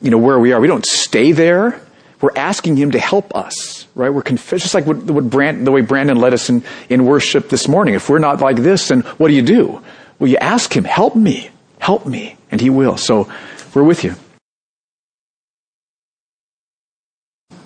you 0.00 0.10
know, 0.10 0.18
where 0.18 0.38
we 0.38 0.52
are. 0.52 0.60
We 0.60 0.66
don't 0.66 0.84
stay 0.84 1.32
there. 1.32 1.80
We're 2.20 2.34
asking 2.34 2.76
Him 2.76 2.92
to 2.92 2.98
help 2.98 3.34
us, 3.36 3.86
right? 3.94 4.10
We're 4.10 4.22
conf- 4.22 4.50
just 4.50 4.74
like 4.74 4.86
what, 4.86 4.96
what 5.04 5.30
Brand, 5.30 5.66
the 5.66 5.70
way 5.70 5.82
Brandon 5.82 6.16
led 6.16 6.32
us 6.32 6.48
in, 6.48 6.64
in 6.88 7.04
worship 7.04 7.48
this 7.48 7.68
morning. 7.68 7.94
If 7.94 8.08
we're 8.08 8.18
not 8.18 8.40
like 8.40 8.56
this, 8.56 8.88
then 8.88 9.02
what 9.02 9.28
do 9.28 9.34
you 9.34 9.42
do? 9.42 9.82
Well, 10.18 10.30
you 10.30 10.38
ask 10.38 10.74
Him, 10.74 10.84
help 10.84 11.14
me, 11.14 11.50
help 11.78 12.06
me, 12.06 12.36
and 12.50 12.60
He 12.60 12.70
will. 12.70 12.96
So 12.96 13.30
we're 13.74 13.84
with 13.84 14.02
you. 14.02 14.14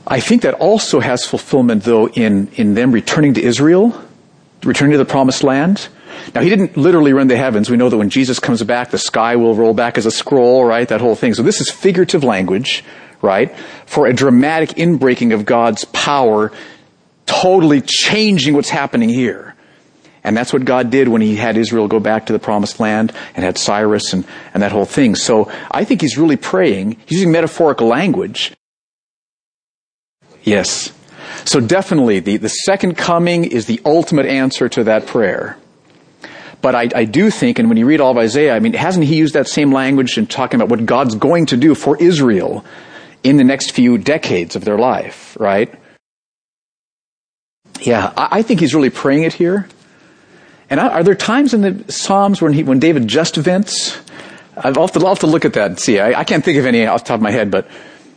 I 0.07 0.19
think 0.19 0.43
that 0.43 0.55
also 0.55 0.99
has 0.99 1.25
fulfillment, 1.25 1.85
though, 1.85 2.09
in, 2.09 2.49
in 2.55 2.75
them 2.75 2.91
returning 2.91 3.35
to 3.35 3.43
Israel, 3.43 3.99
returning 4.65 4.93
to 4.93 4.99
the 4.99 5.05
promised 5.05 5.45
land. 5.45 5.89
Now, 6.35 6.41
he 6.41 6.49
didn't 6.49 6.77
literally 6.77 7.13
rend 7.13 7.31
the 7.31 7.37
heavens. 7.37 7.71
We 7.71 7.77
know 7.77 7.89
that 7.89 7.97
when 7.97 8.11
Jesus 8.11 8.39
comes 8.39 8.63
back, 8.63 8.91
the 8.91 8.99
sky 8.99 9.37
will 9.37 9.55
roll 9.55 9.75
back 9.75 9.99
as 9.99 10.07
a 10.07 10.11
scroll, 10.11 10.65
right? 10.65 10.89
That 10.89 11.01
whole 11.01 11.15
thing. 11.15 11.35
So 11.35 11.43
this 11.43 11.61
is 11.61 11.71
figurative 11.71 12.25
language, 12.25 12.85
right? 13.23 13.57
For 13.87 14.07
a 14.07 14.13
dramatic 14.13 14.71
inbreaking 14.71 15.35
of 15.35 15.45
God's 15.45 15.85
power, 15.87 16.53
totally 17.27 17.81
changing 17.81 18.55
what's 18.55 18.71
happening 18.71 19.09
here. 19.09 19.55
And 20.23 20.37
that's 20.37 20.53
what 20.53 20.65
God 20.65 20.91
did 20.91 21.09
when 21.09 21.23
he 21.23 21.37
had 21.37 21.57
Israel 21.57 21.89
go 21.89 21.99
back 21.99 22.27
to 22.27 22.33
the 22.33 22.39
promised 22.39 22.79
land 22.79 23.13
and 23.35 23.45
had 23.45 23.57
Cyrus 23.57 24.13
and, 24.13 24.27
and 24.53 24.63
that 24.63 24.73
whole 24.73 24.85
thing. 24.85 25.15
So 25.15 25.51
I 25.71 25.85
think 25.85 26.03
he's 26.03 26.19
really 26.19 26.37
praying. 26.37 26.99
He's 27.07 27.21
using 27.21 27.33
metaphorical 27.33 27.87
language. 27.87 28.53
Yes. 30.43 30.93
So 31.45 31.61
definitely 31.61 32.21
the, 32.21 32.37
the 32.37 32.49
second 32.49 32.97
coming 32.97 33.45
is 33.45 33.67
the 33.67 33.81
ultimate 33.85 34.27
answer 34.27 34.69
to 34.69 34.85
that 34.85 35.07
prayer. 35.07 35.57
But 36.63 36.75
I, 36.75 36.89
I 36.95 37.05
do 37.05 37.31
think, 37.31 37.59
and 37.59 37.69
when 37.69 37.79
you 37.79 37.87
read 37.87 38.01
all 38.01 38.11
of 38.11 38.19
Isaiah, 38.19 38.55
I 38.55 38.61
mean, 38.61 38.75
hasn't 38.75 39.07
he 39.07 39.17
used 39.17 39.35
that 39.35 39.49
same 39.49 39.73
language 39.73 40.19
in 40.19 40.27
talking 40.27 40.61
about 40.61 40.69
what 40.69 40.85
God's 40.85 41.15
going 41.15 41.47
to 41.47 41.57
do 41.57 41.75
for 41.75 41.97
Israel 41.97 42.65
in 43.23 43.37
the 43.37 43.45
next 43.45 43.73
few 43.73 43.99
decades 43.99 44.57
of 44.57 44.65
their 44.65 44.79
life, 44.79 45.37
right? 45.41 45.73
Yeah, 47.81 48.13
I, 48.17 48.39
I 48.39 48.43
think 48.43 48.61
he's 48.61 48.75
really 48.75 48.91
praying 48.91 49.23
it 49.23 49.33
here. 49.33 49.69
And 50.69 50.79
are 50.79 51.03
there 51.03 51.17
times 51.17 51.53
in 51.53 51.63
the 51.63 51.93
Psalms 51.93 52.41
when 52.41 52.53
he, 52.53 52.63
when 52.63 52.79
David 52.79 53.09
just 53.09 53.37
vents? 53.37 53.99
I'll 54.57 54.75
have 54.75 54.93
to, 54.93 55.01
I'll 55.01 55.09
have 55.09 55.19
to 55.21 55.27
look 55.27 55.45
at 55.45 55.55
that 55.55 55.67
and 55.67 55.81
see. 55.81 55.99
I, 55.99 56.21
I, 56.21 56.25
can't 56.25 56.45
think 56.45 56.59
of 56.59 56.67
any 56.67 56.87
off 56.87 57.03
the 57.03 57.09
top 57.09 57.17
of 57.17 57.23
my 57.23 57.33
head, 57.33 57.51
but, 57.51 57.69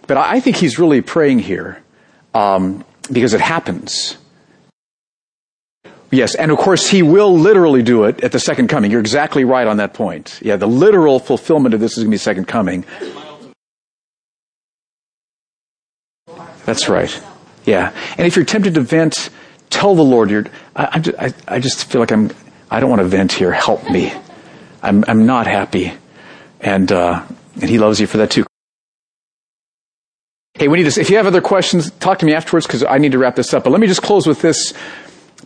but 0.05 0.17
I 0.17 0.39
think 0.39 0.57
he's 0.57 0.77
really 0.77 1.01
praying 1.01 1.39
here, 1.39 1.81
um, 2.33 2.83
because 3.11 3.33
it 3.33 3.41
happens. 3.41 4.17
Yes, 6.13 6.35
and 6.35 6.51
of 6.51 6.59
course 6.59 6.87
he 6.87 7.01
will 7.01 7.35
literally 7.35 7.81
do 7.81 8.03
it 8.03 8.23
at 8.23 8.31
the 8.31 8.39
second 8.39 8.67
coming. 8.67 8.91
You're 8.91 8.99
exactly 8.99 9.45
right 9.45 9.65
on 9.65 9.77
that 9.77 9.95
point. 9.95 10.39
Yeah, 10.43 10.57
the 10.57 10.67
literal 10.67 11.17
fulfillment 11.17 11.73
of 11.73 11.79
this 11.79 11.93
is 11.93 12.03
going 12.03 12.11
to 12.11 12.11
be 12.11 12.17
second 12.17 12.45
coming. 12.45 12.85
That's 16.65 16.87
right. 16.87 17.19
Yeah, 17.65 17.91
and 18.15 18.27
if 18.27 18.35
you're 18.35 18.45
tempted 18.45 18.75
to 18.75 18.81
vent, 18.81 19.31
tell 19.71 19.95
the 19.95 20.03
Lord. 20.03 20.29
You're. 20.29 20.45
I, 20.75 21.01
I, 21.17 21.55
I 21.55 21.59
just 21.59 21.85
feel 21.85 21.99
like 21.99 22.11
I'm. 22.11 22.29
I 22.69 22.79
don't 22.79 22.91
want 22.91 23.01
to 23.01 23.07
vent 23.07 23.31
here. 23.31 23.51
Help 23.51 23.89
me. 23.89 24.13
I'm. 24.83 25.03
I'm 25.07 25.25
not 25.25 25.47
happy, 25.47 25.93
and 26.61 26.91
uh, 26.91 27.25
and 27.59 27.69
He 27.69 27.79
loves 27.79 27.99
you 27.99 28.05
for 28.05 28.17
that 28.17 28.29
too. 28.29 28.45
Hey, 30.53 30.67
we 30.67 30.77
need 30.77 30.91
to. 30.91 31.01
If 31.01 31.09
you 31.09 31.17
have 31.17 31.25
other 31.25 31.41
questions, 31.41 31.89
talk 31.89 32.19
to 32.19 32.25
me 32.27 32.33
afterwards 32.33 32.67
because 32.67 32.83
I 32.83 32.99
need 32.99 33.13
to 33.13 33.17
wrap 33.17 33.35
this 33.35 33.51
up. 33.53 33.63
But 33.63 33.71
let 33.71 33.79
me 33.79 33.87
just 33.87 34.03
close 34.03 34.27
with 34.27 34.41
this 34.41 34.75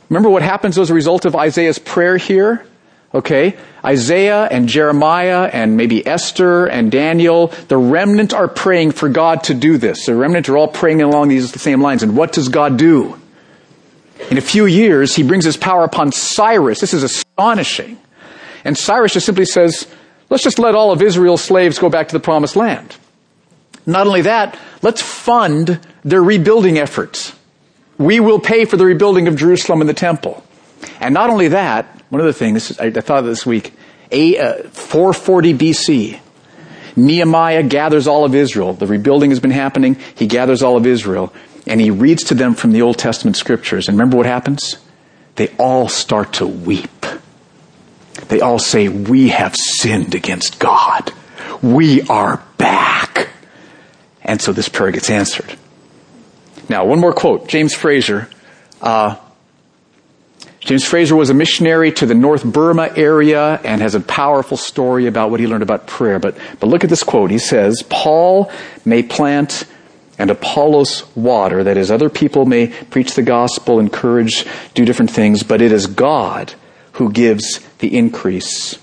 Remember 0.10 0.30
what 0.30 0.42
happens 0.44 0.78
as 0.78 0.90
a 0.90 0.94
result 0.94 1.26
of 1.26 1.36
Isaiah's 1.36 1.80
prayer 1.80 2.18
here? 2.18 2.66
Okay? 3.14 3.58
Isaiah 3.84 4.46
and 4.46 4.68
Jeremiah 4.68 5.50
and 5.52 5.78
maybe 5.78 6.06
Esther 6.06 6.66
and 6.66 6.92
Daniel, 6.92 7.48
the 7.68 7.78
remnant 7.78 8.34
are 8.34 8.48
praying 8.48 8.92
for 8.92 9.10
God 9.10 9.44
to 9.46 9.54
do 9.54 9.78
this. 9.78 10.06
The 10.06 10.16
remnant 10.16 10.50
are 10.50 10.58
all 10.58 10.68
praying 10.68 11.02
along 11.02 11.30
these 11.30 11.60
same 11.60 11.82
lines. 11.82 12.04
And 12.04 12.18
what 12.18 12.34
does 12.34 12.50
God 12.50 12.78
do? 12.78 13.20
In 14.30 14.38
a 14.38 14.42
few 14.42 14.66
years, 14.66 15.16
he 15.16 15.24
brings 15.24 15.46
his 15.46 15.58
power 15.58 15.84
upon 15.84 16.12
Cyrus. 16.12 16.80
This 16.82 16.94
is 16.94 17.04
astonishing. 17.04 17.98
And 18.66 18.78
Cyrus 18.78 19.14
just 19.14 19.26
simply 19.26 19.46
says, 19.46 19.88
let's 20.30 20.44
just 20.44 20.60
let 20.60 20.76
all 20.76 20.92
of 20.92 21.02
Israel's 21.02 21.44
slaves 21.44 21.80
go 21.80 21.90
back 21.90 22.10
to 22.10 22.14
the 22.14 22.20
promised 22.20 22.56
land. 22.56 22.98
Not 23.86 24.08
only 24.08 24.24
that, 24.24 24.60
let's 24.82 25.02
fund 25.02 25.80
their 26.04 26.22
rebuilding 26.22 26.78
efforts. 26.78 27.37
We 27.98 28.20
will 28.20 28.40
pay 28.40 28.66
for 28.66 28.78
the 28.78 28.86
rebuilding 28.86 29.28
of 29.28 29.36
Jerusalem 29.36 29.82
and 29.82 29.90
the 29.90 29.94
temple. 29.94 30.44
And 31.00 31.14
not 31.14 31.30
only 31.30 31.50
that, 31.50 31.86
one 32.10 32.22
of 32.22 32.28
the 32.28 32.34
things, 32.34 32.80
I, 32.80 32.92
thought 32.92 33.22
this 33.22 33.46
week, 33.46 33.74
a, 34.12 34.38
uh, 34.38 34.64
440 34.70 35.54
BC, 35.54 36.20
Nehemiah 36.96 37.64
gathers 37.64 38.08
all 38.08 38.26
of 38.26 38.34
Israel. 38.34 38.74
The 38.74 38.88
rebuilding 38.88 39.32
has 39.32 39.40
been 39.40 39.52
happening. 39.52 39.98
He 40.16 40.28
gathers 40.28 40.64
all 40.64 40.78
of 40.78 40.86
Israel 40.86 41.34
and 41.68 41.82
he 41.82 41.92
reads 41.92 42.24
to 42.26 42.34
them 42.34 42.56
from 42.56 42.72
the 42.72 42.82
Old 42.82 42.98
Testament 42.98 43.36
scriptures. 43.36 43.88
And 43.88 43.98
remember 43.98 44.18
what 44.18 44.26
happens? 44.26 44.78
They 45.36 45.50
all 45.58 45.90
start 45.90 46.34
to 46.34 46.48
weep. 46.48 47.06
They 48.30 48.42
all 48.42 48.58
say, 48.58 48.88
we 48.88 49.30
have 49.30 49.56
sinned 49.56 50.16
against 50.16 50.60
God. 50.60 51.12
We 51.62 52.02
are 52.04 52.44
back. 52.58 53.30
And 54.24 54.42
so 54.42 54.54
this 54.54 54.70
prayer 54.70 54.92
gets 54.92 55.10
answered. 55.10 55.56
Now, 56.70 56.86
one 56.86 57.00
more 57.00 57.14
quote. 57.14 57.48
James 57.48 57.74
Fraser, 57.74 58.30
uh, 58.82 59.16
James 60.60 60.84
Fraser 60.84 61.16
was 61.16 61.30
a 61.30 61.34
missionary 61.34 61.94
to 61.94 62.06
the 62.06 62.14
North 62.14 62.44
Burma 62.44 62.92
area 62.96 63.60
and 63.64 63.82
has 63.82 63.96
a 63.96 64.02
powerful 64.02 64.58
story 64.58 65.08
about 65.08 65.32
what 65.32 65.40
he 65.40 65.48
learned 65.48 65.64
about 65.64 65.88
prayer. 65.88 66.20
But, 66.20 66.38
but 66.60 66.68
look 66.68 66.84
at 66.84 66.90
this 66.90 67.04
quote. 67.04 67.32
He 67.32 67.40
says, 67.40 67.84
Paul 67.90 68.52
may 68.84 69.02
plant 69.02 69.64
and 70.18 70.30
Apollos 70.30 71.06
water. 71.16 71.64
That 71.64 71.78
is, 71.78 71.90
other 71.90 72.10
people 72.10 72.46
may 72.46 72.68
preach 72.68 73.14
the 73.14 73.22
gospel, 73.22 73.80
encourage, 73.80 74.46
do 74.74 74.84
different 74.84 75.12
things, 75.12 75.44
but 75.44 75.62
it 75.62 75.72
is 75.72 75.88
God 75.88 76.54
who 76.94 77.12
gives 77.12 77.60
the 77.78 77.96
increase. 77.96 78.78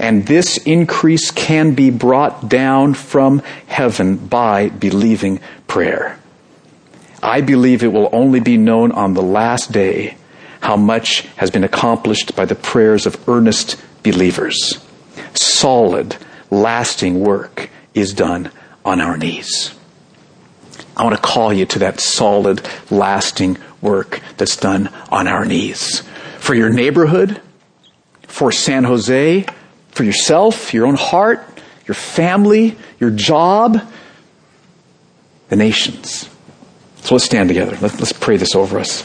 And 0.00 0.26
this 0.26 0.56
increase 0.58 1.30
can 1.30 1.74
be 1.74 1.90
brought 1.90 2.48
down 2.48 2.94
from 2.94 3.40
heaven 3.66 4.16
by 4.16 4.70
believing 4.70 5.40
prayer. 5.68 6.19
I 7.22 7.40
believe 7.40 7.82
it 7.82 7.92
will 7.92 8.08
only 8.12 8.40
be 8.40 8.56
known 8.56 8.92
on 8.92 9.14
the 9.14 9.22
last 9.22 9.72
day 9.72 10.16
how 10.60 10.76
much 10.76 11.22
has 11.36 11.50
been 11.50 11.64
accomplished 11.64 12.34
by 12.36 12.44
the 12.44 12.54
prayers 12.54 13.06
of 13.06 13.28
earnest 13.28 13.82
believers. 14.02 14.84
Solid, 15.34 16.16
lasting 16.50 17.20
work 17.20 17.70
is 17.94 18.14
done 18.14 18.50
on 18.84 19.00
our 19.00 19.16
knees. 19.16 19.74
I 20.96 21.04
want 21.04 21.16
to 21.16 21.22
call 21.22 21.52
you 21.52 21.66
to 21.66 21.78
that 21.80 22.00
solid, 22.00 22.66
lasting 22.90 23.58
work 23.80 24.20
that's 24.36 24.56
done 24.56 24.88
on 25.10 25.28
our 25.28 25.44
knees. 25.44 26.00
For 26.38 26.54
your 26.54 26.70
neighborhood, 26.70 27.40
for 28.22 28.52
San 28.52 28.84
Jose, 28.84 29.46
for 29.90 30.04
yourself, 30.04 30.74
your 30.74 30.86
own 30.86 30.96
heart, 30.96 31.42
your 31.86 31.94
family, 31.94 32.76
your 32.98 33.10
job, 33.10 33.80
the 35.48 35.56
nations. 35.56 36.28
So 37.10 37.16
let's 37.16 37.24
stand 37.24 37.48
together. 37.48 37.76
Let's, 37.80 38.12
pray 38.12 38.36
this 38.36 38.54
over 38.54 38.78
us. 38.78 39.02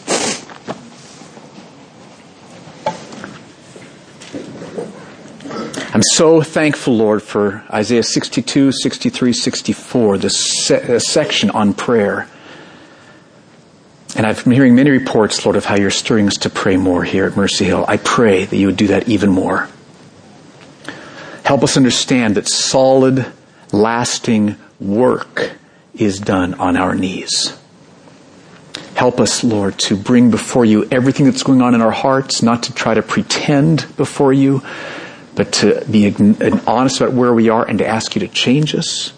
I'm 5.92 6.04
so 6.14 6.44
thankful, 6.44 6.96
Lord, 6.96 7.24
for 7.24 7.64
Isaiah 7.72 8.04
62, 8.04 8.74
63, 8.74 9.34
64, 9.34 10.18
this 10.20 10.68
se- 10.68 11.00
section 11.00 11.50
on 11.50 11.74
prayer. 11.74 12.30
And 14.16 14.28
I've 14.28 14.44
been 14.44 14.54
hearing 14.54 14.76
many 14.76 14.92
reports, 14.92 15.44
Lord, 15.44 15.56
of 15.56 15.66
how 15.66 15.76
you're 15.76 15.90
stirring 15.90 16.28
us 16.28 16.38
to 16.42 16.52
pray 16.52 16.78
more 16.78 17.04
here 17.04 17.26
at 17.26 17.36
Mercy 17.36 17.66
Hill. 17.66 17.86
I 17.88 17.98
pray 17.98 18.46
that 18.46 18.56
you 18.56 18.68
would 18.68 18.78
do 18.78 18.86
that 18.90 19.10
even 19.10 19.32
more. 19.32 19.68
Help 21.44 21.64
us 21.64 21.76
understand 21.76 22.36
that 22.36 22.48
solid, 22.48 23.26
lasting 23.72 24.58
work 24.80 25.54
is 25.96 26.20
done 26.20 26.54
on 26.54 26.78
our 26.78 26.94
knees. 26.94 27.58
Help 28.96 29.20
us, 29.20 29.44
Lord, 29.44 29.78
to 29.80 29.98
bring 29.98 30.32
before 30.32 30.64
you 30.64 30.88
everything 30.90 31.26
that's 31.26 31.44
going 31.44 31.62
on 31.62 31.76
in 31.76 31.82
our 31.82 31.92
hearts, 31.92 32.42
not 32.42 32.64
to 32.64 32.74
try 32.74 32.94
to 32.94 33.02
pretend 33.02 33.86
before 33.98 34.32
you, 34.32 34.64
but 35.36 35.52
to 35.52 35.84
be 35.92 36.16
honest 36.66 37.02
about 37.02 37.14
where 37.14 37.34
we 37.34 37.50
are 37.50 37.68
and 37.68 37.80
to 37.80 37.86
ask 37.86 38.16
you 38.16 38.22
to 38.22 38.30
change 38.30 38.74
us. 38.74 39.12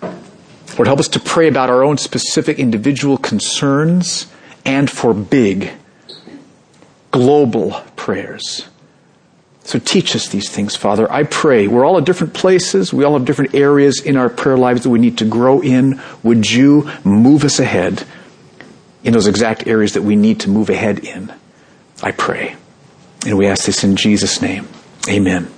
Lord, 0.00 0.86
help 0.86 1.00
us 1.00 1.08
to 1.08 1.20
pray 1.20 1.48
about 1.48 1.68
our 1.68 1.84
own 1.84 1.98
specific 1.98 2.58
individual 2.58 3.18
concerns 3.18 4.26
and 4.64 4.90
for 4.90 5.12
big, 5.12 5.70
global 7.10 7.72
prayers. 7.96 8.66
So 9.64 9.78
teach 9.78 10.16
us 10.16 10.28
these 10.28 10.48
things, 10.48 10.76
Father. 10.76 11.12
I 11.12 11.24
pray. 11.24 11.68
We're 11.68 11.84
all 11.84 11.98
at 11.98 12.04
different 12.06 12.32
places. 12.32 12.94
We 12.94 13.04
all 13.04 13.12
have 13.18 13.26
different 13.26 13.54
areas 13.54 14.00
in 14.00 14.16
our 14.16 14.30
prayer 14.30 14.56
lives 14.56 14.84
that 14.84 14.90
we 14.90 14.98
need 14.98 15.18
to 15.18 15.26
grow 15.26 15.60
in. 15.60 16.00
Would 16.22 16.50
you 16.50 16.90
move 17.04 17.44
us 17.44 17.60
ahead 17.60 18.06
in 19.04 19.12
those 19.12 19.26
exact 19.26 19.66
areas 19.66 19.94
that 19.94 20.02
we 20.02 20.16
need 20.16 20.40
to 20.40 20.50
move 20.50 20.70
ahead 20.70 21.00
in? 21.00 21.32
I 22.02 22.12
pray. 22.12 22.56
And 23.26 23.36
we 23.36 23.46
ask 23.46 23.64
this 23.64 23.84
in 23.84 23.96
Jesus' 23.96 24.40
name. 24.40 24.68
Amen. 25.08 25.52